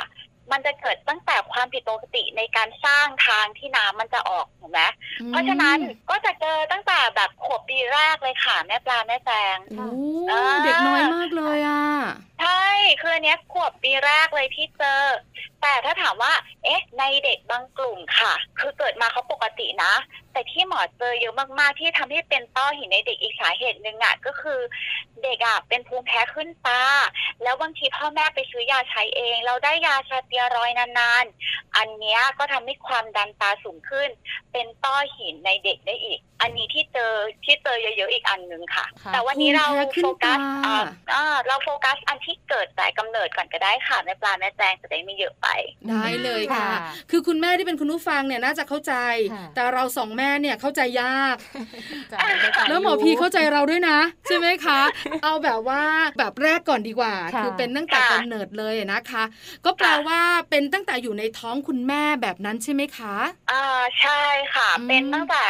[0.51, 4.81] มันจะเกิดตั้งแต่ความผิดปกติในการสร้างทางที่น้ำมันจะออกถูกไหม
[5.27, 5.77] เพราะฉะนั้น
[6.09, 9.87] ก็จะเจอตั้งแต่แบบขวบปีแรกเลยค่ะแม่ปลาแม่แจง โอ้
[10.31, 11.83] อ่า เด็กน้อยมากเลยอะ
[12.41, 12.65] ใช่
[13.01, 15.01] คืออันเนี้ยขวบปีแรกเลยที่เจอ
[15.61, 16.33] แต่ถ้าถามว่า
[16.67, 19.93] เอ๊ะ ในเด็กบางกลุ่มค่ะ คือเกิดมาเขาปกตินะ
[20.33, 24.59] แต่ที่หมอเจอเยอะมากๆ ที่ทำให้เป็นต้อหินในเด็กอีกสาเหตุหนึ่งอะก็คือ
[25.23, 26.83] เด็กอะเป็นภูมิแพ้ขึ้นตา
[27.43, 34.09] แล้วบางทีพ่อแม่ไปซื้อยาใช้เอง เราได้ยาชาเตียรอยด์นานๆ อันเนี้ยก็ทำให้ความดันตาสูงขึ้น
[34.51, 37.13] เป็นต้อหินในเด็กได้อีก อันนี้ที่เจอ
[37.45, 40.79] ที่เจอเยอะๆอีกอันหนึ่งค่ะค่ะแต่วันนี้เราภูมิแพ้ขึ้นโฟกัสตาอ่า
[41.13, 45.47] อ่าเราโฟกัสอันที่เกิดแต่กำเนิดก่อนก็ได้ค่ะแม่ปลาแม่แจงจะได้ไม่เยอะไป
[45.89, 46.75] ได้เลยค่ะค่ะ
[47.11, 48.93] คือคุณแม่ที่เป็นคุณผู้ฟังเนี่ยน่าจะเข้าใจ
[49.33, 51.35] ค่ะแต่เราสองแม่เนี่ยเข้าใจยาก
[52.13, 54.79] จ่ายได้จ่ายแล้วหมอยู่พีเข้าใจเราด้วยนะ ใช่ไหมคะ
[55.23, 55.81] เอาแบบว่า
[56.17, 59.23] แบบแรกก่อนดีกว่าค่ะคือเป็นตั้งแต่ค่ะกำเนิดเลยนะคะ
[59.65, 63.15] ก็แปลว่าเป็นตั้งแต่อยู่ในท้องคุณแม่แบบนั้นใช่ไหมคะ
[63.51, 63.63] อ่า
[64.01, 64.21] ใช่
[64.55, 65.43] ค่ะอืมเป็นตั้งแต่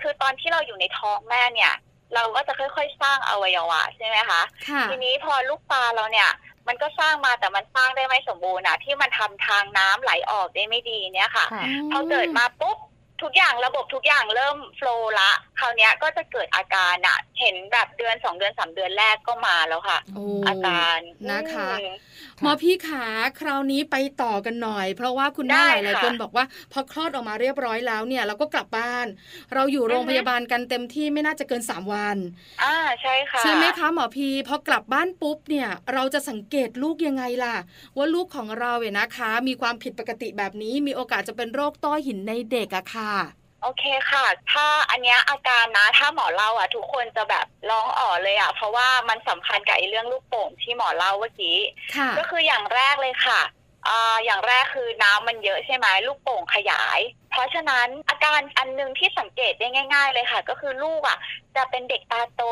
[0.00, 1.72] คือตอนที่เราอยู่ในท้องแม่เนี่ย
[2.14, 6.30] เราก็จะค่อย ๆ สร้างอวัยวะใช่ไหมคะค่ะทีนี้พอลูกตาเราเนี่ย
[6.68, 12.78] มันก็สร้างมาแต่มันสร้างได้ไม่สมบูรณ์อะที่มันทำทางน้ำไหลออกได้ไม่ดีเนี่ยค่ะค่ะพอเกิดมาปุ๊บ
[13.22, 20.98] ทุกอย่างระบบทุกอย่างเริ่มโฟลว์ละคราวเนี้ยก็จะเกิดอาการอะเห็นแบบเดือนสองเดือนสามเดือนแรกก็มาแล้วค่ะโอ้อาการ
[21.30, 21.92] นะคะอืม
[22.40, 23.04] หมอพี่ขา
[23.40, 29.06] คราวนี้ไปต่อกันหน่อย เพราะว่าคุณแม่ได้หลายๆค่ะคนบอกว่า พอคลอดออกมาเรียบร้อยแล้วเนี่ย เราก็กลับบ้าน
[29.54, 32.16] เราอยู่โรงอือพฮึยาบาลกันเต็มที่ไม่น่าจะเกิน3วัน
[32.60, 32.66] อ่า
[33.00, 37.56] ใช่ค่ะใช่ไหมคะหมอพีพอกลับบ้านปุ๊บเนี่ย เราจะสังเกตลูกยังไงล่ะ
[37.96, 43.14] ว่าลูกของเราเนี่ยนะคะ มีความผิดปกติแบบนี้มีโอกาสจะเป็นโรคต้อหินในเด็กอะค่ะ
[43.62, 51.58] โอเคค่ะ ถ้าอันเนี้ยอาการนะ ถ้าหมอเล่าอะ ทุกคนจะแบบร้องอ๋อเลยอะ เพราะว่ามันสำคัญกับไอ้เรื่องลูกโป่งที่หมอเล่าเมื่อกี้
[51.96, 53.40] ค่ะก็คืออย่างแรกเลยค่ะ
[53.88, 61.18] อ่าอย่างแรกคือน้ำมันเยอะใช่ไหมลูกโป่งขยาย เพราะฉะนั้นอาการอันหนึงที่สังเกตได้ง่าย ๆ เลยค่ะ ก็คือลูกอะ
[61.56, 62.42] จะเป็นเด็กตาโต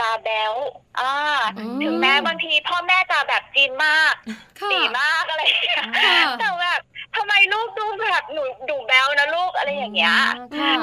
[0.00, 0.54] ตาแบ๊ว
[1.00, 1.12] อ่า
[1.58, 4.14] อืมถึงแม้บางทีพ่อแม่จะแบบจีนมาก
[4.60, 6.80] ค่ะตีมากอะไรอย่างเงี้ยค่ะแต่แบบ
[7.16, 10.14] ทำไมลูกดูแบบหนูดูแบ๊วนะลูกอะไรอย่างเงี้ย
[10.60, 10.74] ค่ะ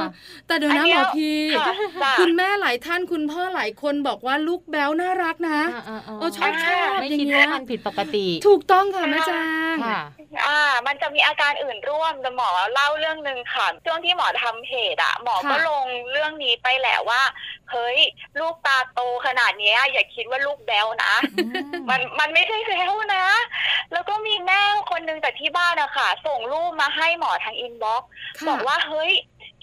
[0.48, 1.76] แต่เดี๋ยวนะอันหเนี้มยอพีค่ะจ้ะ
[2.20, 9.32] คุณแม่หลายท่านคุณพ่อหลายคนบอกว่าลูกแบ๊วน่ารักนะอ่าๆๆเออชอบชอบไม่อย่างคิดเงี้ยว่ามันผิดปกติ ถูกต้องค่ะแม่แจ
[9.76, 10.02] งค่ะ
[10.46, 17.22] อ่า มันจะมีอาการอื่นร่วมแต่หมอเล่าเรื่องหนึ่งค่ะช่วงที่หมอทำเพจอะหมอก็ค่ะลงเรื่องนี้ไปแหละว่า
[17.72, 18.00] เฮ้ย
[18.40, 21.14] ลูกตาโตขนาดเนี้ยอย่าคิดว่าลูกแบวนะ
[21.90, 23.26] มันมันไม่ใช่แบวนะ
[23.94, 29.13] แล้วก็มีแม่คนหนึงแต่ที่บ้านอะค่ะส่งรูปมาให้หมอทางอินบ็อกซ์ค่ะบอกว่าเฮ้ย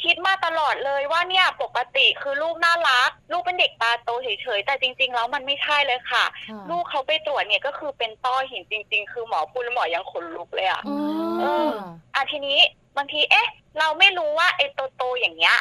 [0.03, 10.97] คิดมาตลอดเลยว่าเนี่ยปกติคือลูกน่ารัก ลูกเป็นเด็กตาโตเฉยๆ แต่จริง ๆ แล้วมันไม่ใช่เลยค่ะค่ะลูกเขาไปตรวจเนี่ยก็คือเป็นต้อหินจริง ๆ คือหมอพูดแล้วหมอยังขนลุกเลยอะอ๋อ
[11.41, 11.69] เออ
[12.15, 12.59] อะทีนี้
[12.97, 15.59] บางทีเอ๊ะ เราไม่รู้ว่าไอ้โตโตๆอย่างเงี้ย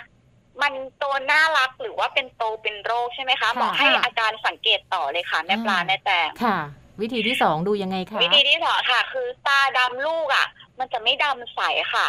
[0.62, 6.58] มันโตน่ารักหรือว่าเป็นโตเป็นโรคใช่ไหมคะค่ะหมอให้อาการสังเกตต่อเลยค่ะแม่ปลาอ่าแม่แตงค่ะ
[7.02, 10.47] วิธีที่สองดูยังไงคะวิธีที่สองค่ะ คือตาดำลูกอะ
[10.80, 11.62] มันจะไม่ดำใส
[11.94, 12.06] ค่ะ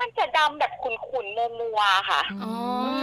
[0.00, 2.54] มันจะดำแบบขุ่นๆมัวๆค่ะ อ๋อ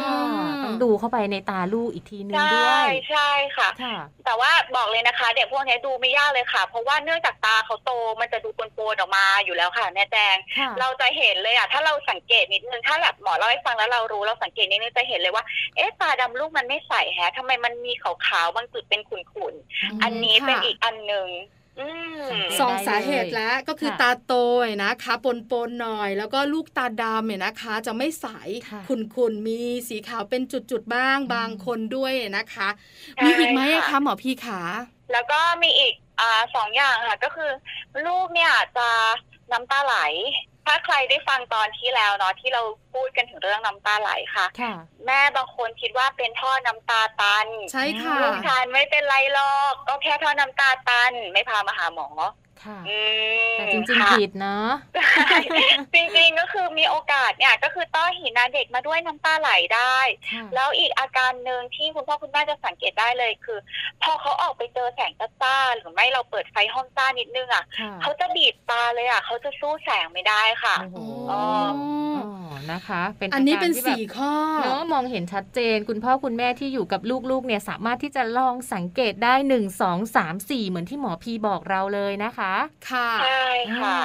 [0.02, 0.20] ค่ะ
[0.64, 15.44] ต้องดูเข้าไปในตาลูกอีกทีนึงใช่ด้วยใช่ค่ะ ค่ะ แต่ว่าบอกเลยนะคะ เด็กพวกนี้ดูไม่ยากเลยค่ะ เพราะว่าเนื่องจากตาเขาโตมันจะดูโปนๆออกมาอยู่แล้วค่ะแม่แจง ค่ะ เราจะเห็นเลยอะถ้าเราสังเกตนิดนึงถ้าแบบหมอเล่าให้ฟังแล้วเรารู้เราสังเกตนิดนึงจะเห็นเลยว่า
[15.76, 21.60] เอ๊ะตาดำลูกมันไม่ใสแฮะทำไมมันมีขาวๆบางจุดเป็นขุ่นๆอันนี้เป็นค่ะอีกอันหนึ่งอืม
[22.60, 28.28] สองสาเหตุแล้วก็คือค่ะตาโตเนี่ยนะคะปนปนๆหน่อย แล้วก็ลูกตาดำเนี่ยนะคะ จะไม่ใส
[28.70, 32.70] ค่ะขุ่นๆมีสีขาวเป็นจุดๆบ้างอืมบางคนด้วยนะคะ
[33.18, 34.60] ใช่มีอีกไหมอะค่ะคะหมอพี่ขา
[35.12, 37.52] แล้วก็มีอีกอ่าสองอย่างค่ะก็คือ
[38.06, 38.90] ลูกเนี่ยจะ
[39.52, 39.96] น้ำตาไหล
[40.66, 42.62] ถ้าใครได้ฟังตอนที่แล้วเนาะที่เรา
[42.94, 44.74] พูดกันถึงเรื่องน้ำตาไหลค่ะ ค่ะ
[45.06, 52.08] แม่บางคนคิดว่าเป็นท่อน้ำตาตันใช่ค่ะ ลูกทานไม่เป็นไรหรอก ก็แค่ท่อน้ำตาตัน ไม่พามาหาหมอ
[52.66, 53.00] ค่ะอื
[53.52, 55.38] มแต่จริงค่ะๆผิดเนาะใช่
[55.94, 59.98] จริงๆก็คือมีโอกาสเนี่ยก็คือต้อหินนะเด็กมาด้วยน้ำตาไหลได้
[60.34, 63.60] ค่ะแล้วอีกอาการหนึ่งที่คุณพ่อคุณแม่จะสังเกตได้เลยคือ
[64.04, 70.98] พอเขาออกไปเจอแสงจ้าๆหรือไม่เราเปิดไฟห้องจ้านิดนึงอะค่ะเขาจะบีบตาเลยอะเขาจะสู้แสงไม่ได้ค่ะโอ้โห
[71.32, 71.44] อ๋อ
[72.18, 74.34] อ๋อนะคะ เป็นอันนี้เป็นอาการที่แบบสี่ข้อ
[74.64, 77.02] เนาะมองเห็นชัดเจน คุณพ่อคุณแม่ที่อยู่กับ
[77.32, 82.51] ลูกๆเนี่ยสามารถที่จะลองสังเกตได้หนึ่งสองสามสี่เหมือนที่หมอพีบอกเราเลยนะคะค่ะใช่
[82.90, 83.10] ค่ะ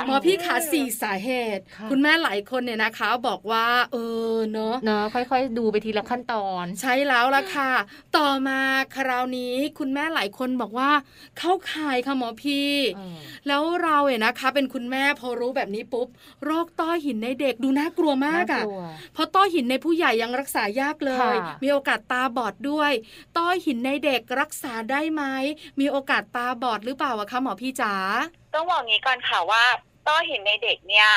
[0.07, 3.97] หมอพี่ขาสี่สาเหตุค่ะคุณแม่หลายคนเนี่ยนะคะ บอกว่าเอ
[4.33, 7.73] อเนาะเนาะค่อยๆ ดูไปทีละขั้นตอน ใช่แล้วล่ะค่ะ
[8.17, 8.61] ต่อมา
[8.97, 10.91] คราวนี้คุณแม่หลายคนบอกว่า
[11.39, 13.19] เข้าข่ายค่ะหมอพี่เออ
[13.49, 16.09] แล้วเราเนี่ยนะคะ เป็นคุณแม่พอรู้แบบนี้ปุ๊บ
[16.45, 18.83] โรคต้อหินในเด็กดูน่ากลัวมากน่าอะกลัว
[19.15, 22.93] เพราะต้อหินในผู้ใหญ่ยังรักษายากเลยค่ะมีโอกาสตาบอดด้วย
[23.37, 25.23] ต้อหินในเด็กรักษาได้ไหม
[25.81, 27.95] มีโอกาสตาบอดหรือเปล่าอะคะหมอพี่จ๋า
[28.57, 29.65] ต้องบอกงี้ก่อนค่ะว่า
[30.07, 31.09] ต้อหินในเด็กเนี่ย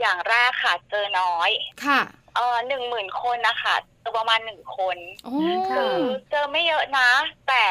[0.00, 1.50] อย่างแรกค่ะเจอน้อย
[1.86, 2.00] ค่ะ
[2.34, 5.34] เออหนึ่งหมื่นคนนะคะเจอประมาณหนึ่งคนโอ้
[5.70, 5.96] ค่ะคือ
[6.30, 7.10] เจอไม่เยอะนะ
[7.48, 7.64] แต่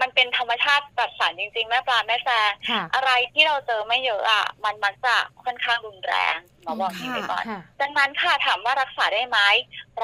[0.00, 5.14] มันเป็นธรรมชาติจัดสรรจริง ๆ แม่ปลาแม่แซงค่ะอะไรที่เราเจอไม่เยอะอะมันมักจะ
[5.44, 9.38] ค่อนข้างรุนแรงหมอบอกอย่างนี้ไปก่อนค่ะดังนั้นค่ะถามว่ารักษาได้ไหม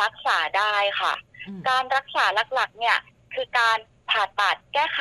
[0.03, 1.15] รักษาได้ค่ะ
[1.49, 2.99] อืมการรักษาหลักๆ เนี่ย
[3.35, 3.79] คือการ
[4.11, 5.01] ผ่าตัดแก้ไข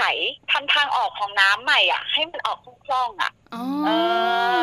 [0.52, 3.90] ทำทางออกของน้ำใหม่อะ ให้มันออกคล่องๆอะอ๋อเอ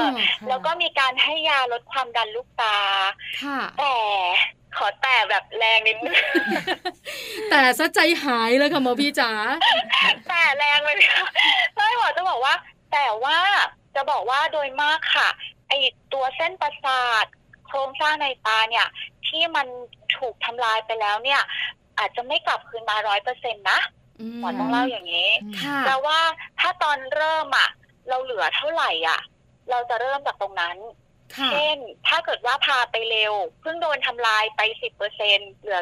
[0.00, 2.76] อค่ะแล้วก็มีการให้ยาลดความดันลูกตา
[3.42, 3.94] ค่ะ แต่
[4.76, 6.16] ขอแต่แบบแรงนิดนึง
[7.50, 9.30] แต่ซะใจหายเลยค่ะหมอพี่จ๋า
[10.28, 11.22] แต่แรงเลยค่ะ
[11.74, 12.54] ไม่หมอจะบอกว่า
[12.92, 13.38] แต่ว่า
[13.94, 15.28] จะบอกว่าโดยมากค่ะ
[15.68, 15.72] ไอ
[16.12, 17.26] ตัวเส้นประสาท
[17.66, 18.86] โครงสร้างในตาเนี่ย
[19.26, 19.66] ที่มัน
[20.18, 21.42] ถูกทำลายไปแล้วเนี่ย
[21.98, 23.80] อาจจะไม่กลับคืนมาร้อยเปอร์เซ็นต์นะ
[24.40, 25.30] หมอต้องเล่าอย่างนี้
[25.62, 26.18] ค่ะแต่ว่า
[26.60, 27.68] ถ้าตอนเริ่มอะ
[28.08, 29.20] เราเหลือเท่าไหร่อะ
[29.70, 30.76] เราจะเริ่มจากตรงนั้น
[31.36, 31.76] ค่ะเช่น
[32.08, 34.60] ถ้าเกิดว่าพาไปเร็ว เพิ่งโดนทำลายไป
[35.12, 35.80] 10%เหลือ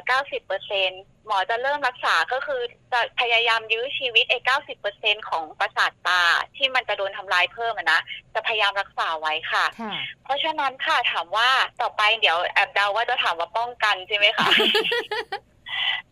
[0.62, 2.60] 90%หมอจะเริ่มรักษาก็คือ
[2.92, 4.38] จะพยายามยื้อชีวิตไอ้
[4.84, 6.22] 90%ของประสาทตา
[6.56, 8.00] ที่มันจะโดนทำลายเพิ่มอะนะ
[8.34, 14.48] จะพยายามรักษาไว้ค่ะค่ะ เพราะฉะนั้นค่ะถามว่าต่อไปเดี๋ยวแอบเดาว่าจะถามว่าป้องกันใช่ไหมคะ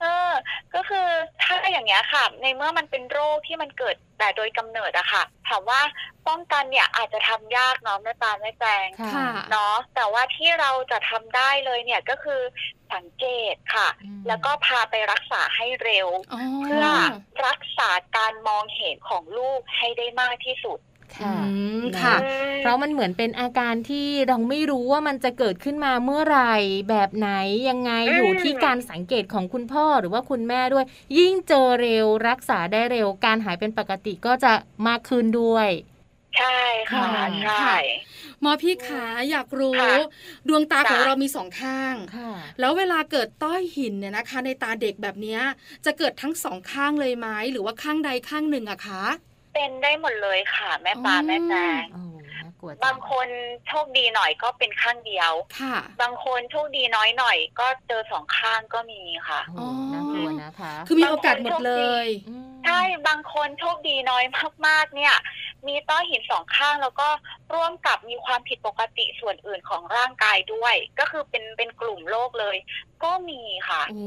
[0.00, 0.32] เออ
[0.74, 1.08] ก็คือ
[1.42, 5.80] ถ้าอย่างเงี้ยค่ะ ในเมื่อมันเป็นโรคที่มันเกิดแต่โดยกำเนิดอะค่ะถามว่า
[6.28, 12.40] ป้องกันเนี่ยอาจจะทำยากเนาะแม่ปานแม่แจงค่ะค่ะเนาะแต่ว่าที่เราจะทำได้เลยเนี่ยก็คือ
[12.92, 16.86] สังเกตค่ะอืมแล้วก็พาไปรักษาให้เร็วอ๋อเพื่อ
[17.46, 20.78] รักษาการมองเห็นของลูกให้ได้มากที่สุด
[21.18, 21.50] ค่ะอื
[21.80, 26.54] มค่ะอืมเพราะมันเหมือนเป็นอาการที่เราไม่รู้ว่ามันจะเกิดขึ้นมาเมื่อไหร่
[26.90, 27.30] แบบไหน
[27.68, 30.84] ยังไงอืมอยู่ที่การสังเกตของคุณพ่อหรือว่าคุณแม่ด้วย
[31.18, 34.52] ยิ่งเจอเร็วรักษาได้เร็ว การหายเป็นปกติก็จะ
[34.88, 35.68] มากขึ้นด้วย
[36.38, 36.60] ใช่
[36.92, 37.06] ค่ะ
[37.46, 37.76] ค่ะใช่
[38.40, 39.94] หมอพี่ขาอยากรู้ค่ะ
[40.48, 45.40] ดวงตาของจ้ะเรามีสองข้างค่ะแล้วเวลาเกิดต้อยหินเนี่ยนะคะ ในตาเด็กแบบเนี้ย
[45.84, 49.04] จะเกิดทั้งสองข้างเลยไหมหรือว่าข้างใดข้างหนึ่งอะคะ
[49.60, 52.02] เป็นได้หมดเลยค่ะ แม่ปลาอ๋อแม่แจงโอ้
[52.34, 53.28] น่ากลัวจับางคน
[53.68, 61.72] โชคดีหน่อยก็เป็นข้างเดียว ค่ะ บางคนโชคดีน้อยหน่อย ก็เจอสองข้างก็มีค่ะโอ้น่ากลัวนะคะ คือมีโอกาสหมดเล
[62.04, 62.06] ย
[62.40, 64.24] มใช่ บางคนโชคดีน้อย
[64.66, 65.14] มากๆ เนี่ย
[65.66, 67.08] มีต้อหินสองข้างแล้วก็
[67.54, 72.56] ร่วมกับมีความผิดปกติส่วนอื่นของร่างกายด้วย ก็คือเป็นเป็นกลุ่มโรคเลย
[73.04, 74.00] ก็มีค่ะโอ้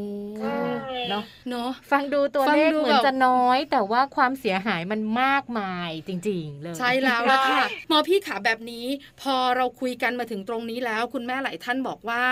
[0.44, 8.86] อืมเนาะเนาะฟังดูตัวฟังเลขดูเหมือนแบบจะน้อย แต่ว่าความเสียหายมันมากมายจริง ๆ เลย ใช่แล้วละค่ะใช่หมอพี่ขาแบบนี้
[9.22, 12.24] พอเราคุยกันมาถึงตรงนี้แล้ว คุณแม่หลายท่านบอกว่า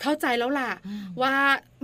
[0.00, 1.34] เข้าใจแล้วล่ะอืมว่า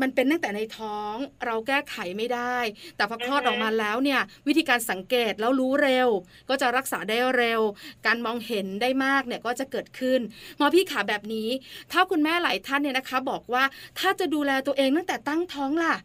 [0.03, 1.15] มันเป็นตั้งแต่ในท้อง
[1.47, 2.57] เราแก้ไขไม่ได้
[2.97, 6.09] แต่พอคลอดออกมาแล้วเนี่ย วิธีการสังเกตแล้วรู้เร็ว
[6.49, 7.61] ก็จะรักษาได้เร็ว
[8.07, 10.21] การมองเห็นได้มากเนี่ยก็จะเกิดขึ้น
[10.57, 11.49] หมอพี่ขาแบบนี้
[11.93, 13.65] ถ้าคุณแม่หลายท่านเนี่ยนะคะ บอกว่า
[13.99, 15.97] ถ้าจะดูแลตัวเองตั้งแต่ตั้งท้องล่ะ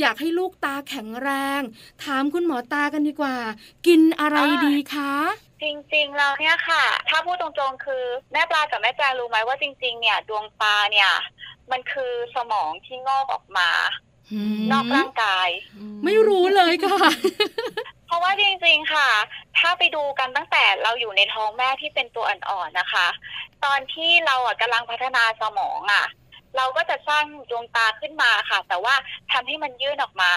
[0.00, 1.60] อยากให้ลูกตาแข็งแรง
[2.04, 3.36] ถามคุณหมอตากันดีกว่า
[3.86, 5.14] กินอะไรดีคะ
[5.62, 5.64] จ
[5.94, 11.10] ริงๆแล้วเนี่ยค่ะ ถ้าพูดตรงๆ คือแม่ปลากับแม่แจงรู้ไหมว่าจริง ๆ เนี่ย ดวงตาเนี่ย
[11.70, 13.70] มันคือสมองที่งอกออกมา
[14.72, 15.48] นอกร่างกาย
[16.04, 17.08] ไม่รู้เลยค่ะ
[18.08, 19.08] เพราะว่าจริงๆค่ะ
[19.58, 23.06] ถ้าไปดูกันตั้งแต่เราอยู่ในท้องแม่ที่เป็นตัวอ่อนๆนะคะ
[23.64, 26.06] ตอนที่เราอะกำลังพัฒนาสมองอะ
[26.56, 28.94] เราก็จะสร้างดวงตาขึ้นมาค่ะ แต่ว่า
[29.32, 30.32] ทำให้มันยื่นออกมา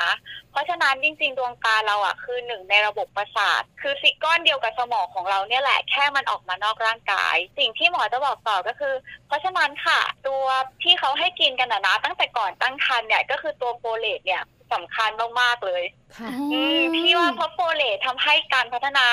[0.52, 8.94] เพราะฉะนั้นจริง ๆ ดวงตาเราอะคือหนึ่งในระบบประสาท คือซิกก้อนเดียวกับสมองของเราเนี่ยแหละแค่มันออกมานอกร่างกาย สิ่งที่หมอจะบอกต่อก็คือ
[9.28, 10.44] เพราะฉะนั้นค่ะ ตัว
[10.84, 14.44] ที่เขาให้กินกันนะนะตั้งแต่ก่อนตั้งครรภ์เนี่ยก็คือตัวโฟเลตเนี่ย
[14.74, 15.10] สำคัญ
[15.42, 15.84] มากๆเลย
[16.18, 19.06] ค่ะอืมที่ว่าเพราะโฟเลตทำให้การพัฒนา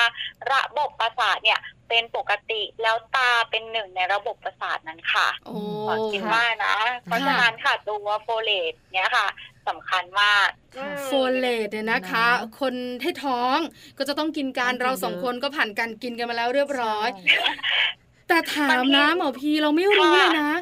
[0.51, 5.53] ระบบประสาทเนี่ย เป็นปกติแล้วตาเป็นหนึ่งในระบบประสาทนั้นค่ะโอ้
[5.87, 9.27] ขอคิดว่านะเพราะฉะนั้นค่ะตัวโฟเลตเนี่ยค่ะ
[9.67, 13.57] สำคัญมากค่ะอืมโฟเลตเนี่ยนะคะเนอะคนให้ท้อง
[13.97, 17.23] ก็จะต้องกินการต้องกินเราสองเยอะคนก็ผ่านการกินกันมาแล้วเรียบร้อยใช่
[18.29, 20.53] แต่ถามนะบางทีหมอพีเราไม่รู้เลยค่ะนะ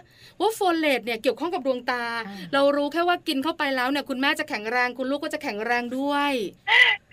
[0.42, 6.32] ว่าโฟเลตเนี่ยเกี่ยวข้องกับดวงตาอ่าเรารู้แค่ว่ากินเข้าไปแล้วเนี่ยคุณแม่จะแข็งแรงคุณลูกก็จะแข็งแรงด้วย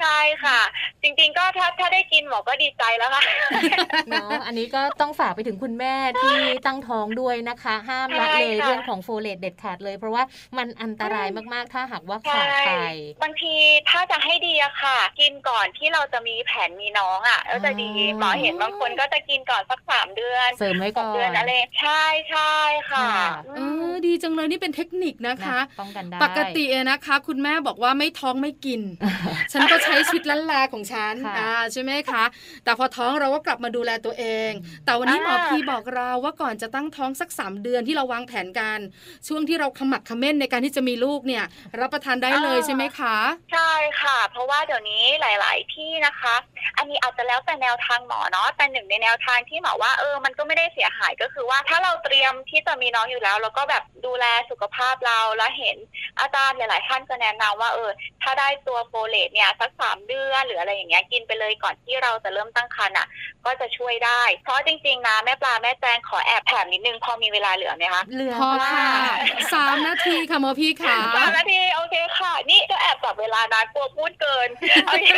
[0.01, 0.61] ใช่ค่ะ
[1.03, 3.23] จริงๆก็ถ้าถ้าได้กินหมอก็ดีใจแล้วค่ะ
[4.11, 6.37] เนาะอันนี้ก็ต้องฝากไปถึงคุณแม่ที่
[6.67, 10.23] ตั้งท้องด้วยนะคะ ห้ามละเลยใช่ค่ะเรื่องของโฟเลตเด็ดขาดเลย เพราะว่า
[10.57, 12.71] มันอันตรายมากๆ ถ้าหากว่าขาดไป
[13.23, 13.55] บางที
[13.91, 22.55] ถ้าจะให้ดีอะค่ะ กินก่อนที่เราจะมีแผนมีน้องอะก็จะดีอ่าหมอเห็นบางคนก็จะกินก่อนสักสามเดือนเสริมไว้หก่อกเดือนนอะไรใช่ใช่
[22.91, 28.81] ค่ะค่ะเออดีจังเลยนี่เป็นเทคนิคนะคะป้องกันได้ปกติอะนะคะ คุณแม่บอกว่าไม่ท้องไม่กิน
[29.53, 32.25] ฉันก็ใช้ชีวิตล้านลาของฉันค่ะอ่าใช่ไหมคะ
[32.65, 34.51] แต่พอท้องเราก็กลับมาดูแลตัวเอง
[34.85, 38.79] แต่วันนี้หมออ่าพีบอกเราว่าก่อนจะตั้งท้องสักสามเดือนที่เราวางแผนกัน
[39.29, 41.45] ช่วงที่เราขมักเขม้นในการที่จะมีลูกเนี่ย
[41.81, 43.17] รับประทานได้เลยใช่ไหมคะ
[43.53, 43.73] ใช่
[44.03, 46.35] ค่ะ เพราะว่าเดี๋ยวนี้หลาย ๆ ที่นะคะ
[46.77, 55.77] อันนี้อาจจะแล้วแต่แนวทางหมอเนาะแต่หนึ่งในแนวทางที่หมอว่าเออมันก็ไม่ได้เสียหายก็คือว่าถ้าเราเตรียมที่จะมีน้องอยู่แล้ว แล้วก็แบบดูแลสุขภาพเราแล้วเห็น
[56.21, 57.91] อาจารย์หลาย ๆ ท่านก็แนะนำว่าเออ
[58.23, 63.07] ถ้าได้ตัวโฟเลตเนี่ยสักสามเดือนหรืออะไรอย่างเงี้ยกินไปเลยก่อนที่เราจะเริ่มตั้งครรภ์อะ
[63.45, 68.89] ก็จะช่วยได้ เพราะจริง ๆ นะแม่ปลาแม่แจงขอแอบแถมนิดนึงพอมีเวลาเหลือไหมคะเหลือพอค่ะ
[69.55, 74.49] สามนาทีค่ะหมอพีค่ะสามนาทีโอเคค่ะ นี่ก็แอบจับเวลานะกลัวพูดเกิน
[74.87, 75.11] โอเค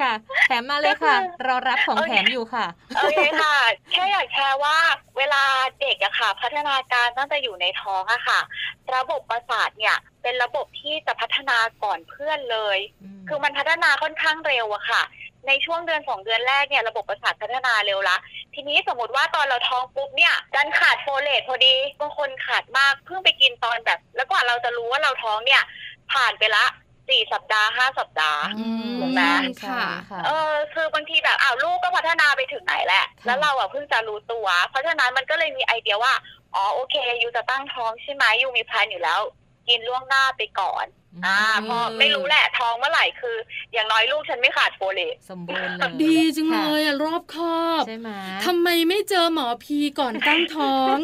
[0.00, 0.12] ค่ะ
[0.46, 2.66] แถมมาเลยค่ะก็คือเรารับของโอเคแถมอยู่ค่ะ
[2.98, 3.56] โอเคค่ะ
[3.92, 4.76] แค่อยากแชร์ว่า
[5.18, 5.42] เวลา
[5.80, 8.40] เด็กอะค่ะ พัฒนาการตั้งแต่อยู่ในท้องอะค่ะ
[8.94, 12.78] ระบบประสาทเนี่ย เป็นระบบที่จะพัฒนาก่อนเพื่อนเลย
[13.28, 15.02] คือมันพัฒนาค่อนข้างเร็วอะค่ะ
[15.46, 18.16] ในช่วงเดือนสองเดือนแรกเนี่ยระบบประสาทพัฒนาเร็วละ
[18.54, 25.62] ทีนี้สมมติว่าตอนเราท้องปุ๊บเนี่ยดันขาดโฟเลตพอดีบางคนขาดมากเพิ่งไปกินตอนแบบ แล้วกว่าเราจะรู้ว่าเราท้องเนี่ย
[26.12, 26.64] ผ่านไปละ
[27.08, 29.22] สี่สัปดาห์ห้าสัปดาห์ อืมถูกไหม
[29.64, 36.14] ค่ะ ค่ะ เออคือบางทีแบบอ้าวลูกก็พัฒนาไปถึงไหนแหละค่ะแล้วเราอะเพิ่งจะรู้ตัว เพราะฉะนั้นมันก็เลยมีไอเดียว่า
[36.54, 39.20] อ๋อโอเค you จะตั้งท้องใช่ไหม you มี plan อยู่แล้ว
[39.68, 40.86] กินล่วงหน้าไปก่อน
[41.26, 43.36] อ่าพอไม่รู้แหละท้องเมื่อไหร่คือ
[43.74, 48.10] อย่างน้อยลูกฉันไม่ขาดโฟเลตสมบูรณ์เลยดีจังเลยอะรอบคอบใช่ไหม
[48.44, 50.96] ทำไมไม่เจอหมอพีก่อนตั้งท้อง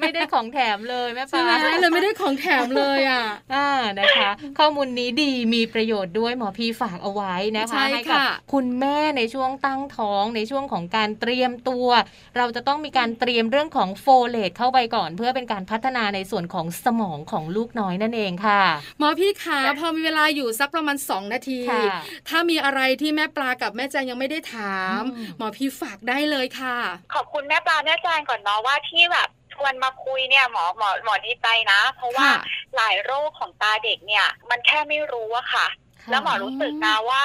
[0.00, 11.88] ไม่ได้ของแถมเลยแม่ใช่ปลาไหมเลยไม่ได้ของแถมเลยอะอ่านะคะ ข้อมูลนี้ดีมีประโยชน์ด้วยหมอพีฝากเอาไว้นะคะใช่กัค่ะคุณแม่ในช่วงตั้งท้องในช่วงของการเตรียมตัว
[12.36, 18.62] เราจะต้องมีการเตรียมเรื่องของโฟเลตเข้าไปก่อน เพื่อเป็นการพัฒนาในส่วนของสมองของลูกน้อยนั่นเองค่ะ
[18.98, 19.30] หมอพี่
[19.64, 21.84] ขาพอมีเวลาอยู่สักประมาณ 2 นาทีค่ะ
[22.28, 26.76] ถ้ามีอะไรที่แม่ปลากับแม่แจงยังไม่ได้ถามอืมหมอพี่ฝากได้เลยค่ะ
[27.14, 32.36] ขอบคุณแม่ปลาแม่จางก่อนเนาะว่าที่แบบชวนมาคุยเนี่ยหมอหมอหมอดีใจนะ เพราะว่าค่ะ
[32.76, 35.66] หลายโรคของตาเด็กเนี่ย มันแค่ไม่รู้อะค่ะ
[36.10, 37.24] แล้วหมอรู้สึกนะว่า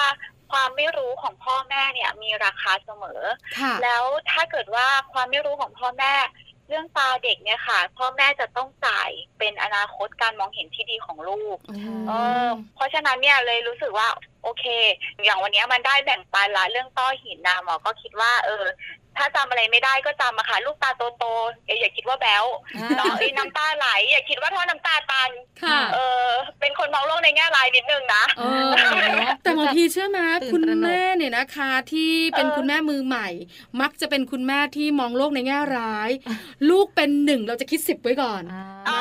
[0.51, 3.21] ความไม่รู้ของพ่อแม่เนี่ยมีราคาเสมอ
[3.59, 6.13] ค่ะแล้วถ้าเกิดว่าความไม่รู้ของพ่อแม่
[6.71, 11.57] เรื่องตาเด็กเนี่ยค่ะ พ่อแม่จะต้องจ่ายเป็นอนาคตการมองเห็นที่ดีของลูก
[12.07, 12.11] เอ
[12.45, 14.07] อเพราะฉะนั้นเนี่ยเลยรู้สึกว่า
[14.43, 14.65] โอเค
[15.23, 18.65] อย่างวันเนี้ยมันได้แบ่งปันละเรื่องต้อหินนะหมอก็คิดว่า เออ
[19.17, 20.89] ถ้าจำอะไรไม่ได้ก็จำอะค่ะ ลูกตา
[21.19, 22.45] โตๆเอยอย่าคิดว่าแบ๊ว
[22.77, 25.31] อ่าเนาะเอ้ยน้ำตาไหล อย่าคิดว่าท่อน้ำตาตัน
[25.63, 26.27] ค่ะ เออ
[26.59, 28.69] เป็นคนมองโลกในแง่ร้ายนิดนึงนะ เออ
[29.43, 33.27] แต่หมอพี่เชื่อไหมตื่นคุณตระหนก แม่เนี่ยนะคะที่เป็นเออ คุณแม่มือใหม่
[33.81, 36.09] มักจะเป็นคุณแม่ที่มองโลกในแง่ร้าย
[36.69, 39.00] ลูกเป็นหนึ่งเราจะคิดสิบไว้ก่อน อ่าอ๋อนะคะ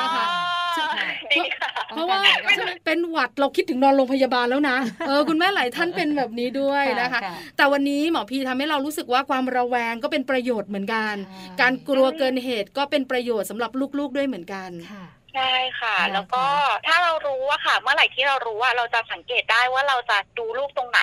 [1.93, 4.77] เพเพราะว่าป้องกันไว้ก่อนเป็นหวัดเราคิดถึงนอนโรงพยาบาลแล้วนะ
[5.07, 16.43] เออคุณแม่หลายท่านเป็นแบบนี้ด้วยนะคะค่ะแต่วันนี้หมอพีทำให้เรารู้สึกว่าความระแวงก็เป็นประโยชน์เหมือนกันใช่การกลัวเกินเหตุก็เป็นประโยชน์สำหรับลูกๆด้วยเหมือนกันค่ะ ใช่ค่ะค่ะ แล้วก็
[16.87, 21.01] ถ้าเรารู้ว่าค่ะ เมื่อไหร่ที่เรารู้ว่าเราจะสังเกตได้ว่าเราจะดูลูกตรงไหน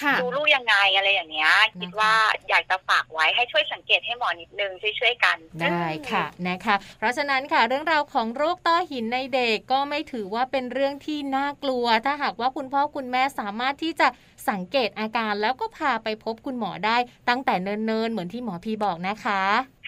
[0.00, 2.12] ค่ะ ดูลูกยังไงอะไรอย่างเงี้ย คิดว่า
[2.48, 14.08] อยากจะฝากไว้ให้ช่วยสังเกตให้หมอนิดนึงช่วยๆกันได้ค่ะนะคะ เพราะฉะนั้นค่ะเรื่องราวของโรคต้อหินในเด็กก็ไม่ถือว่าเป็นเรื่องที่น่ากลัว ถ้าหากว่าคุณพ่อคุณแม่สามารถที่จะ
[14.48, 16.96] สังเกตอาการแล้วก็พาไปพบคุณหมอได้
[17.28, 19.42] ตั้งแต่เนิ่นๆเหมือนที่หมอพีบอกนะคะ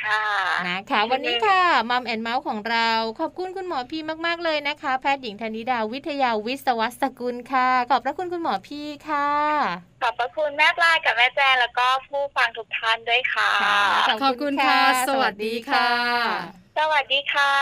[0.05, 0.25] ค่ะ
[0.69, 2.89] นะคะวันนี้ค่ะมัมแอนเมาส์ของเรา
[3.21, 9.29] ขอบคุณคุณหมอพีมากๆเลยนะคะ แพทย์หญิงธนิดาวิทยาวิศวสกุลค่ะ ขอบพระคุณคุณหมอพีค่ะ
[10.03, 13.51] ขอบพระคุณแม่ปลากับแม่แจนแล้วก็ผู้ฟังทุกท่านด้วยค่ะ
[14.23, 15.89] ขอบคุณค่ะ สวัสดีค่ะ
[16.79, 17.55] สวัสดีค่ะ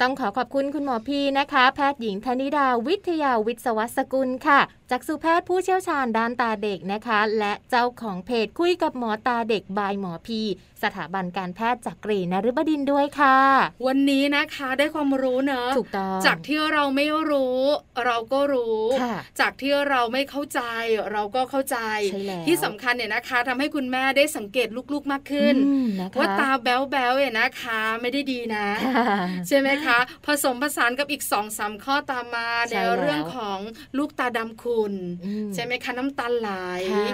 [0.00, 10.40] ต้องขอขอบคุณคุณหมอพีนะคะ แพทย์หญิงธนิดาวิทยาวิศวสกุลค่ะ จากสุแพทย์ผู้เชี่ยวชาญด้านตาเด็กนะคะ และเจ้าของเพจคุยกับหมอตาเด็กบายหมอพี
[10.82, 13.38] สถาบันการแพทย์จากกรีนฤบดินทร์ด้วยค่ะ
[13.86, 17.58] วันนี้นะคะได้ความรู้เนอะถูกต้องจากที่เราไม่รู้
[18.06, 20.60] เราก็รู้ค่ะจากที่เราไม่เข้าใจ
[21.12, 21.78] เราก็เข้าใจ
[22.12, 29.04] ใช่แล้วที่สำคัญเนี่ยนะคะทำให้คุณแม่ได้สังเกตลูกๆมากขึ้นอืมนะคะว่าตาแบ๊วๆเนี่ยนะคะไม่ได้ดีนะค่ะ
[29.48, 33.58] ใช่ไหมคะ ผสมผสานกับอีกสองสามข้อตามมาใช่ในแล้วเรื่องของ
[33.98, 34.92] ลูกตาดำคุณ
[35.24, 36.50] อืมใช่ไหมคะน้ำตาไหล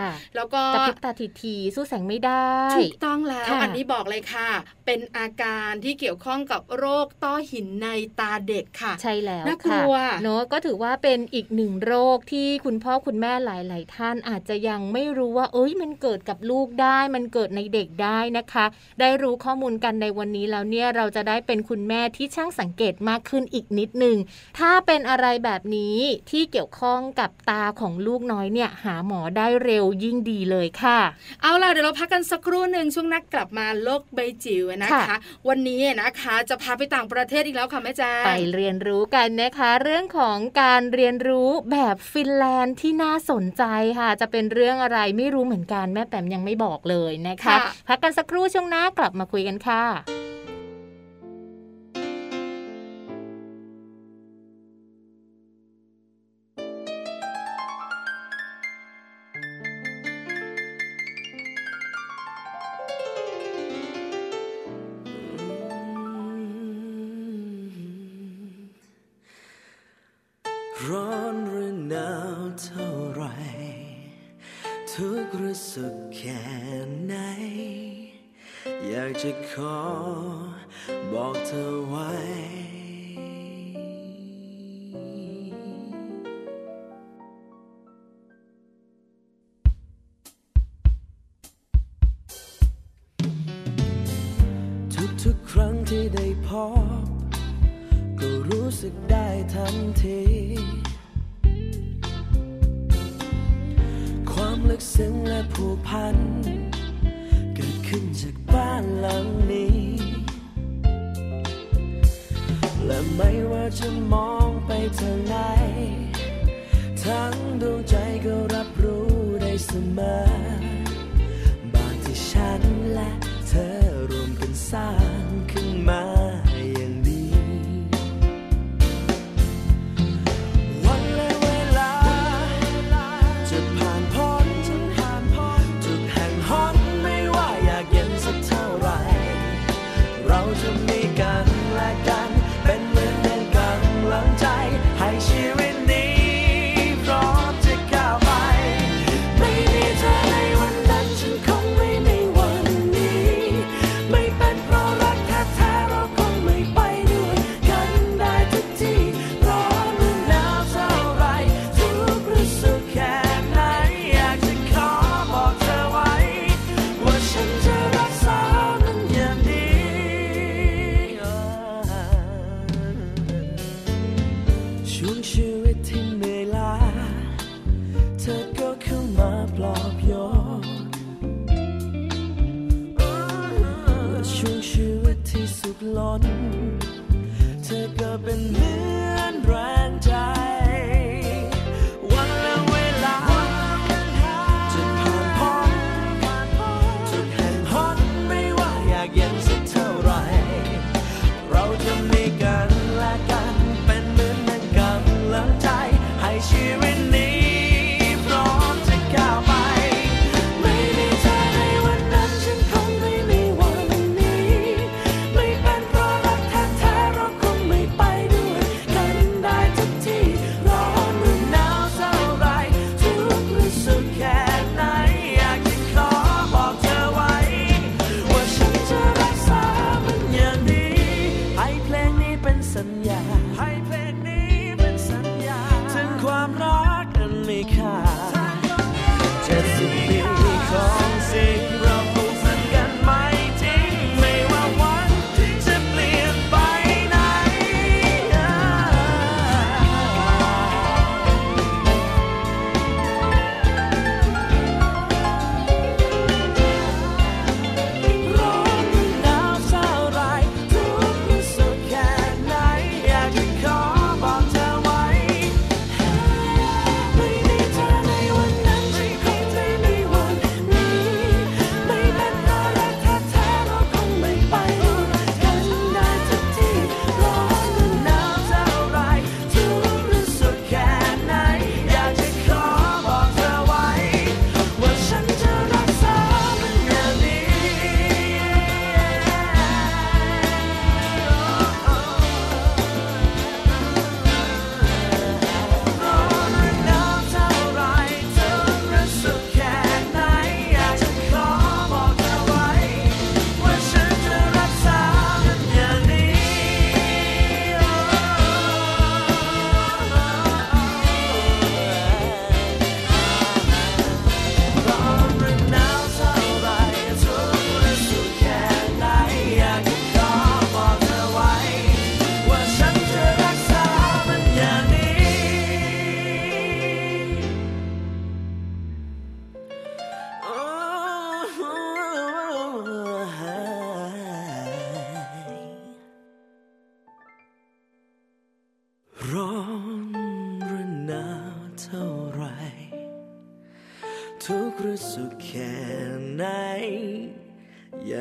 [0.00, 1.10] ค่ะแล้วก็กระพริบตา
[1.42, 4.48] ทีๆสู้แสงไม่ได้ถูกต้องแล้วค่ะอันนี้บอกเลยค่ะ
[4.86, 7.88] เป็นอาการที่เกี่ยวข้องกับโรคต้อหินใน
[8.20, 18.64] ตาเด็กค่ะ ใช่แล้วน่ากลัค่ะวเนอะก็ถือว่าเป็นอีกหนึ่งโรคที่คุณพ่อคุณแม่หลาย ๆ ท่านอาจจะยังไม่รู้ว่า เอ้ยมันเกิดกับลูกได้ มันเกิดในเด็กได้นะคะ
[19.00, 24.16] ได้รู้ข้อมูลกันในวันนี้แล้วเนี่ยเราจะได้เป็นคุณแม่ที่ช่างสังเกตมากขึ้นอีกนิดหนึ่ง
[24.58, 25.98] ถ้าเป็นอะไรแบบนี้
[26.30, 30.98] ที่เกี่ยวข้องกับตาของลูกน้อยเนี่ยหาหมอได้เร็วยิ่งดีเลยค่ะ
[31.42, 43.64] เอาล่ะเดี๋ยวเราพักกันสักครู่หนึ่งช่วงนักกลับมาโลกใบจิ๋วนะคะค่ะวันนี้นะคะจะพาไปต่างประเทศอีกแล้วค่ะแม่แจ้งไปเรียนรู้กันนะคะ เรื่องของการเรียนรู้แบบฟินแลนด์ที่น่าสนใจ
[43.98, 50.33] ค่ะ จะเป็นเรื่องอะไรไม่รู้เหมือนกันแม่แปมยังไม่บอกเลยนะคะค่ะพักกันสักครู่ช่วงหน้ากลับมาคุยกันค่ะ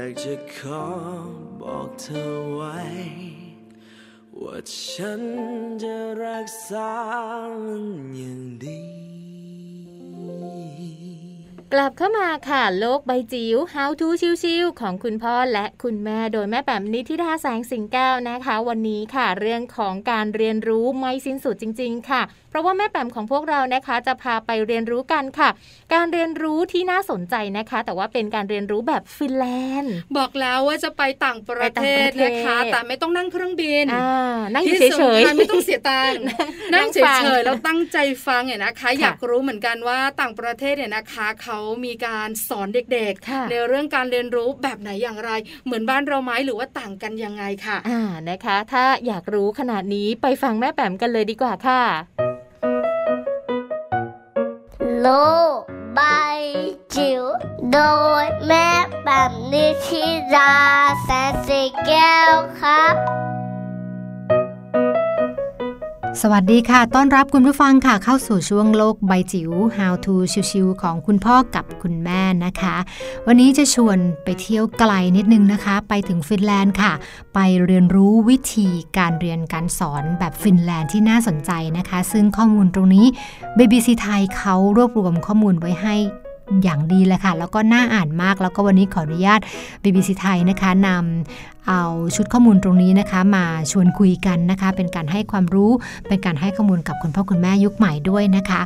[0.03, 0.85] ากจะขอ
[1.61, 2.79] บอกเธอไว้
[4.41, 4.57] ว่า
[4.89, 5.21] ฉัน
[5.83, 6.91] จะรักษา
[7.63, 7.85] มัน
[8.17, 8.82] อย่างดี
[11.75, 14.07] กลับเข้ามาค่ะ โลกใบจิ๋ว How to
[14.43, 25.49] ชิวๆของคุณพ่อและคุณแม่โดยแม่แปมนิธิดาแสงสิงแก้วนะคะ วันนี้ค่ะ เรื่องของการเรียนรู้ไม่สิ้นสุดจริง ๆ ค่ะ เพราะว่าแม่แปมของพวกเรานะคะจะพาไปเรียนรู้กันค่ะ
[25.93, 29.45] การเรียนรู้ที่น่าสนใจนะคะ แต่ว่าเป็นการเรียนรู้แบบฟินแล
[29.79, 36.21] นด์บอกแล้วว่าจะไปต่างประเทศไปต่างประเทศนะคะ แต่ไม่ต้องนั่งเครื่องบินอ่านั่งอยู่ที่เฉยสำคัญไม่ต้องเสียตังค์
[36.73, 37.97] นั่นั่งงเฉฟังยๆแล้วตั้งใจ
[38.27, 45.31] ฟังเนี่ยนะคะค่ะอยากรู้เหมือนกันว่าต่างประเทศเนี่ยนะคะเขามีการสอนเด็กค่ะๆในเรื่องการเรียนรู้แบบไหนอย่างไร
[45.65, 51.83] เหมือนบ้านเราไหมหรือว่าต่างกันยังไงค่ะอ่านะคะ ถ้าอยากรู้ขนาดนี้ไปฟังแม่แปมกันเลยดีกว่าค่ะ
[55.01, 55.07] โล
[55.57, 55.59] ก
[55.95, 56.01] ใบ
[56.95, 57.23] จิ๋ว
[57.73, 57.79] โด
[58.23, 58.69] ยแม่
[59.05, 60.03] แบบนิชิ
[60.35, 60.53] รา
[61.03, 62.95] แสนสีแก้วครับ
[66.21, 70.13] สวัสดีค่ะ ต้อนรับคุณผู้ฟังค่ะเข้าสู่ช่วงโลกใบจิ๋ว How to
[70.51, 72.75] ชิวๆของคุณพ่อกับคุณแม่นะคะ
[73.27, 76.93] วันนี้จะชวนไปเที่ยวไกลนิดนึงนะคะ ไปถึงฟินแลนด์ค่ะ
[77.33, 83.05] ไปเรียนรู้วิธีการเรียนการสอนแบบฟินแลนด์ที่น่าสนใจนะคะ ซึ่งข้อมูลตรงนี้
[83.57, 85.95] BBC ไทยเขารวบรวมข้อมูลไว้ให้
[86.63, 89.39] อย่างดีเลยค่ะ แล้วก็น่าอ่านมาก แล้วก็วันนี้ขออนุญาต
[89.83, 91.83] BBC ไทยนะคะนำ เอา
[92.15, 95.71] ชุดข้อมูลตรงนี้นะคะ มาชวนคุยกันนะคะ เป็นการให้ความรู้
[96.07, 98.61] เป็นการให้ข้อมูลกับคุณพ่อคุณแม่ยุคใหม่ด้วยนะคะ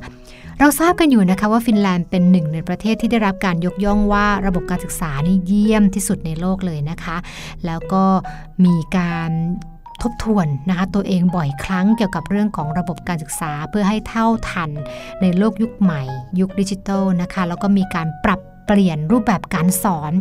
[0.60, 7.18] เราทราบกันอยู่นะคะว่าฟินแลนด์เป็นหนึ่งในประเทศที่ได้รับการยกย่องว่าระบบการศึกษานี่เยี่ยมที่สุดในโลกเลยนะคะ
[7.66, 8.04] แล้วก็
[8.66, 9.32] มีการ
[10.02, 14.70] ทบทวนนะคะตัวเองบ่อยครั้งเกี่ยวกับเรื่องของระบบการศึกษาเพื่อให้เท่าทัน
[15.22, 16.04] ในโลกยุคใหม่
[16.40, 20.12] ยุคดิจิทัลนะคะ แล้วก็มีการปรับ เปลี่ยนรูปแบบการสอน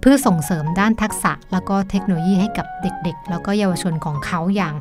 [0.00, 4.74] เพื่อส่งเสริมด้านทักษะ แล้วก็เทคโนโลยีให้กับเด็กๆ แล้วก็เยาวชนของเขาอย่าง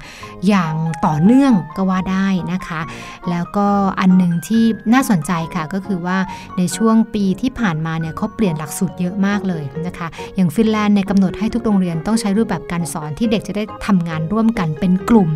[0.48, 0.74] อย่าง
[1.06, 2.82] ต่อเนื่องก็ว่าได้นะคะ
[3.30, 3.68] แล้วก็
[4.00, 4.64] อันหนึ่งที่
[4.94, 6.18] น่าสนใจค่ะก็คือว่า
[6.58, 15.30] ในช่วงปีที่ผ่านมาเนี่ยเขาเปลี่ยนหลักสูตรเยอะมากเลยนะคะ อย่างฟินแลนด์เนี่ยกำหนดให้ทุกโรงเรียนต้องใช้รูปแบบการสอนที่เด็กจะได้ทำงานร่วมกันเป็นกลุ่ม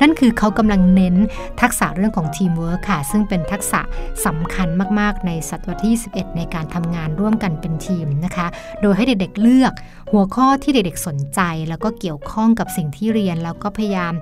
[0.00, 1.16] นั่นคือเขากำลังเน้น
[1.60, 3.80] ทักษะเรื่องของทีมเวิร์คค่ะ ซึ่งเป็นทักษะ
[4.26, 4.68] สำคัญ
[4.98, 8.46] มากๆ ในศตวรรษที่ 21 ในการทำงานร่วมกันเป็นทีมนะคะ
[8.80, 9.72] โดยให้เด็กๆเลือก
[10.12, 14.14] หัวข้อที่เด็กๆสนใจ แล้วก็เกี่ยวข้องกับสิ่งที่เรียน แล้วก็พยายาม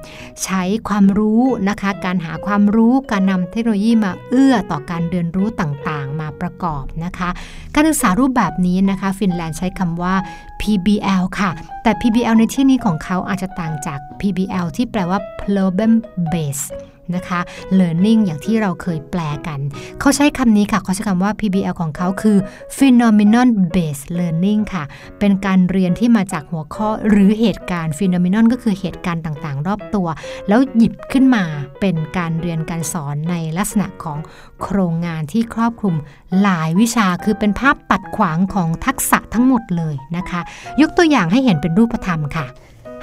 [0.45, 7.31] ใช้ความรู้นะคะ การหาความรู้การนำเทคโนโลยีมาเอื้อต่อการเรียนรู้ต่างๆ มาประกอบนะคะ
[7.75, 10.15] การศึกษารูปแบบนี้นะคะ ฟินแลนด์ใช้คำว่า
[10.61, 11.51] PBL ค่ะ
[11.83, 15.93] แต่ PBL ในที่นี้ของเขาอาจจะต่างจาก PBL ที่แปลว่า problem
[16.33, 16.69] based
[17.17, 17.41] นะคะ
[17.79, 19.59] learning อย่างที่เราเคยแปลกัน
[20.01, 22.39] เขาใช้คำนี้ค่ะ เขาใช้คำว่า PBL ของเขาคือ
[22.77, 24.85] phenomenon based learning ค่ะ
[25.19, 30.07] เป็นการเรียนที่มาจากหัวข้อหรือเหตุการณ์ phenomenon ก็คือเหตุการณ์ต่างๆ รอบตัว
[30.49, 31.45] แล้วหยิบขึ้นมา
[31.81, 34.19] เป็นการเรียนการสอนในลักษณะของ
[34.63, 35.95] โครงงานที่ครอบคลุม
[36.43, 40.41] หลายวิชาคือเป็นภาพปัดขวางของทักษะทั้งหมดเลยนะคะ
[40.81, 42.47] ยกตัวอย่างให้เห็นเป็นรูปธรรมค่ะ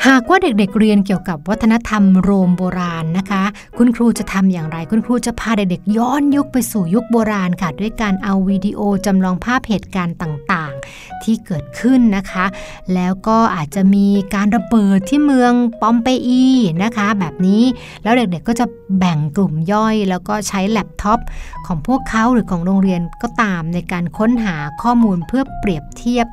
[0.08, 3.44] หากว่าเด็กๆเรียนเกี่ยวกับวัฒนธรรมโรมโบราณนะคะ
[3.78, 12.46] คุณครูจะทำอย่างไร คุณครูจะพาเด็กๆย้อนยุคไปสู่ยุคโบราณค่ะ ด้วยการเอาวิดีโอจำลองภาพเหตุการณ์ต่างๆ ที่เกิดขึ้นนะคะ
[12.94, 16.44] แล้วก็อาจจะมีการระเบิดที่เมืองปอมเปอี
[16.84, 17.64] นะคะ แบบนี้
[18.04, 18.66] แล้วเด็กๆก็จะ
[18.98, 21.20] แบ่งกลุ่มย่อย แล้วก็ใช้แล็ปท็อป
[21.68, 26.28] ของพวกเขาหรือของโรงเรียนก็ตามในการค้นหาข้อมูลเพื่อเปรียบเทียบ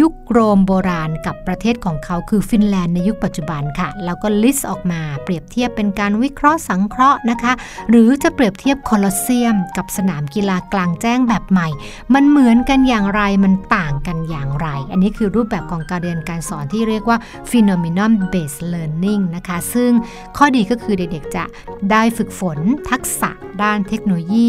[0.00, 7.52] ยุคโรมโบราณกับประเทศของเขาคือฟินแลนด์ในยุคปัจจุบันค่ะ แล้วก็ list ออกมาเปรียบเทียบเป็นการวิเคราะห์สังเคราะห์นะคะ
[7.90, 11.68] หรือจะเปรียบเทียบโคลอสเซียม กับสนามกีฬากลางแจ้งแบบใหม่
[12.14, 17.18] มันเหมือนกันอย่างไรมันต่างกันอย่างไร อันนี้คือรูปแบบของการเรียนการสอนที่เรียกว่า
[17.50, 19.90] phenomenon based learning นะคะ ซึ่ง
[20.36, 21.44] ข้อดีก็คือเด็กๆจะ
[21.90, 22.58] ได้ได้ฝึกฝน
[22.90, 23.30] ทักษะ
[23.62, 24.48] ด้านเทคโนโลยี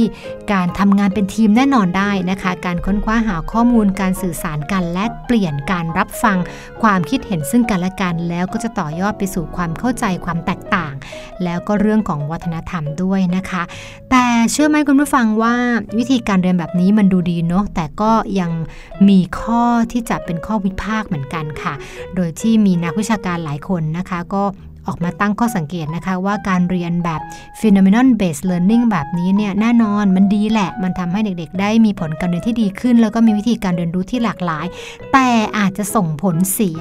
[0.53, 6.37] การทำงานเป็นทีมแน่นอนได้นะคะ การค้นคว้าหาข้อมูลการสื่อสารกันและเปลี่ยนการรับฟัง
[6.81, 10.93] ความคิดเห็นซึ่งกันและกัน แล้วก็จะต่อยอดไปสู่ความเข้าใจความแตกต่าง
[11.43, 13.63] แล้วก็เรื่องของวัฒนธรรมด้วยนะคะ
[14.11, 15.55] แต่เชื่อไหมคุณผู้ฟังว่า
[15.97, 18.51] วิธีการเรียนแบบนี้มันดูดีเนาะแต่ก็ยัง
[19.09, 21.73] มีข้อที่จะเป็นข้อวิพากษ์เหมือนกันค่ะ
[22.15, 24.43] โดยที่มีนักวิชาการหลายคนนะคะ ก็
[24.87, 27.21] ออกมาตั้งข้อสังเกตนะคะว่าการเรียนแบบ
[27.59, 34.65] phenomenon based learning แบบนี้เนี่ยแน่นอนมันดีแหละ มันทำให้เด็กๆ ได้มีผลการเรียนที่ดีขึ้น แล้วก็มีวิธีการเรียนรู้ที่หลากหลาย
[35.11, 35.27] แต่
[35.57, 36.79] อาจจะส่งผลเสีย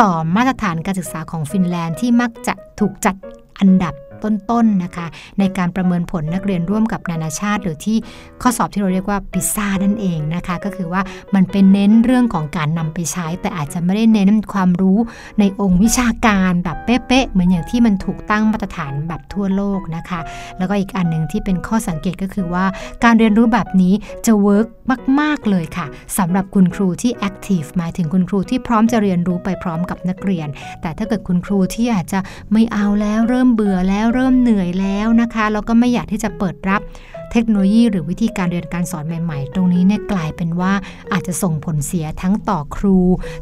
[0.00, 3.14] ต่อมาตรฐานการศึกษาของฟินแลนด์ที่มักจะถูกจัด
[3.60, 5.06] อันดับ ต้นๆนะคะ
[5.38, 7.96] ในการประเมินผลนักเรียนร่วมกับนานาชาติ หรือที่
[8.42, 11.02] ข้อสอบที่เราเรียกว่าพิซซ่านั่นเองนะคะ ก็คือว่า
[11.34, 14.98] มันเป็นเน้นเรื่องของการนำไปใช้ แต่อาจจะไม่ได้เน้นความรู้
[15.40, 20.20] ในองค์วิชาการแบบเป๊ะๆเหมือนอย่างที่มันถูกตั้งมาตรฐานแบบทั่วโลกนะคะ
[20.58, 22.64] แล้วก็อีกอันหนึ่งที่เป็นข้อสังเกตก็คือว่า
[23.04, 23.94] การเรียนรู้แบบนี้
[24.26, 24.66] จะ work
[25.20, 25.86] มาก ๆ เลยค่ะ
[26.18, 30.48] สำหรับคุณครูที่ active หมายถึงคุณครูที่พร้อมจะเรียนรู้ไปพร้อมกับนักเรียน
[30.82, 32.20] แต่ถ้าเกิดคุณครูที่อาจจะ
[32.52, 36.80] ไม่เอาแล้วเริ่มเบื่อแล้วเริ่มเหนื่อยแล้วนะคะแล้วก็ไม่อยากที่จะเปิดรับ
[37.32, 40.72] เทคโนโลยีหรือวิธีการเรียนการสอนใหม่ ๆ ตรงนี้เนี่ยกลายเป็นว่า
[41.12, 42.98] อาจจะส่งผลเสียทั้งต่อครู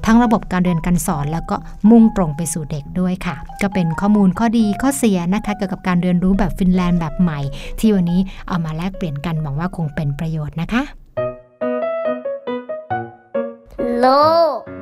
[0.06, 1.56] ทั้งระบบการเรียนการสอน แล้วก็
[1.90, 7.40] มุ่งตรงไปสู่เด็กด้วยค่ะ ก็เป็นข้อมูลข้อดีข้อเสียนะคะเกี่ยวกับการเรียนรู้แบบฟินแลนด์แบบใหม่
[7.78, 10.82] ที่วันนี้เอามาแลกเปลี่ยนกันหวังว่าคงเป็นประโยชน์นะคะ
[14.00, 14.06] โล
[14.56, 14.81] ก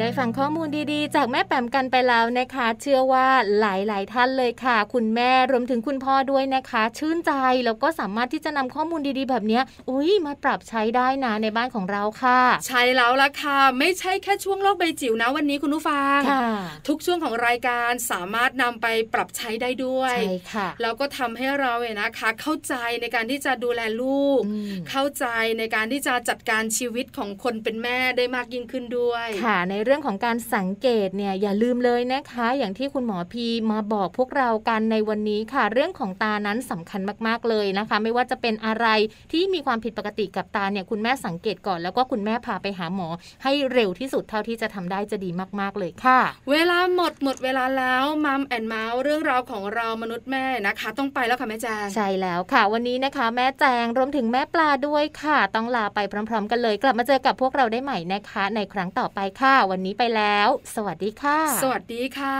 [0.00, 3.26] ได้ฟังข้อมูลดีๆ จากแม่แปมกันไปแล้วนะคะ เชื่อว่า
[3.60, 7.32] หลายๆท่านเลยค่ะ คุณแม่รวมถึงคุณพ่อด้วยนะคะ ชื่นใจ
[7.64, 16.48] แล้วก็สามารถที่จะนำข้อมูลดีๆ แบบเนี้ยอุ้ยมาปรับใช้ได้นะในบ้านของเราค่ะ ใช่แล้วล่ะค่ะ ไม่ใช่แค่ช่วงโลกใบจิ๋วนะวันนี้คุณผู้ฟังค่ะ
[16.88, 25.26] ทุกช่วงของรายการสามารถนำไปปรับใช้ได้ด้วยใช่ค่ะแล้วก็ทำให้เราเนี่ยนะคะ เข้าใจในการที่จะดูแลลูกอืมเข้าใจ
[25.58, 38.86] ในการที่จะจัดการชีวิตของคนเป็นแม่ได้มากยิ่งขึ้นด้วยค่ะในเรื่องของการสังเกตเนี่ยอย่าลืมเลยนะคะ อย่างที่คุณหมอพีมาบอกพวกเรากันในวันนี้ค่ะ เรื่องของตานั้นสำคัญมากๆเลยนะคะ ไม่ว่าจะเป็นอะไร
[39.32, 43.08] ที่มีความผิดปกติกับตาเนี่ยคุณแม่สังเกตก่อน แล้วก็คุณแม่พาไปหาหมอ
[43.42, 45.30] ให้เร็วที่สุดเท่าที่จะทำได้จะดี
[45.60, 46.20] มาก ๆเลยค่ะ
[46.50, 62.38] เวลาหมดหมดเวลาแล้วมัมแอนเมาส์เรื่องราวของเรามนุษย์แม่นะคะ ต้องไปแล้วค่ะแม่แจงใช่แล้วค่ะ วันนี้นะคะ แม่แจงรวมถึงแม่ปลาด้วยค่ะ ต้องลาไปพร้อม ๆ กันเลย กลับมาเจอกับพวกเราได้ใหม่นะคะ ในครั้งต่อไปค่ะวันนี้ไปแล้ว สวัสดีค่ะ สวัสดีค่ะ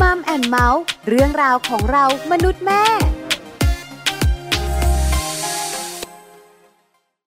[0.00, 2.84] มัมแอนเมาส์เรื่องราวของเรามนุษย์แม่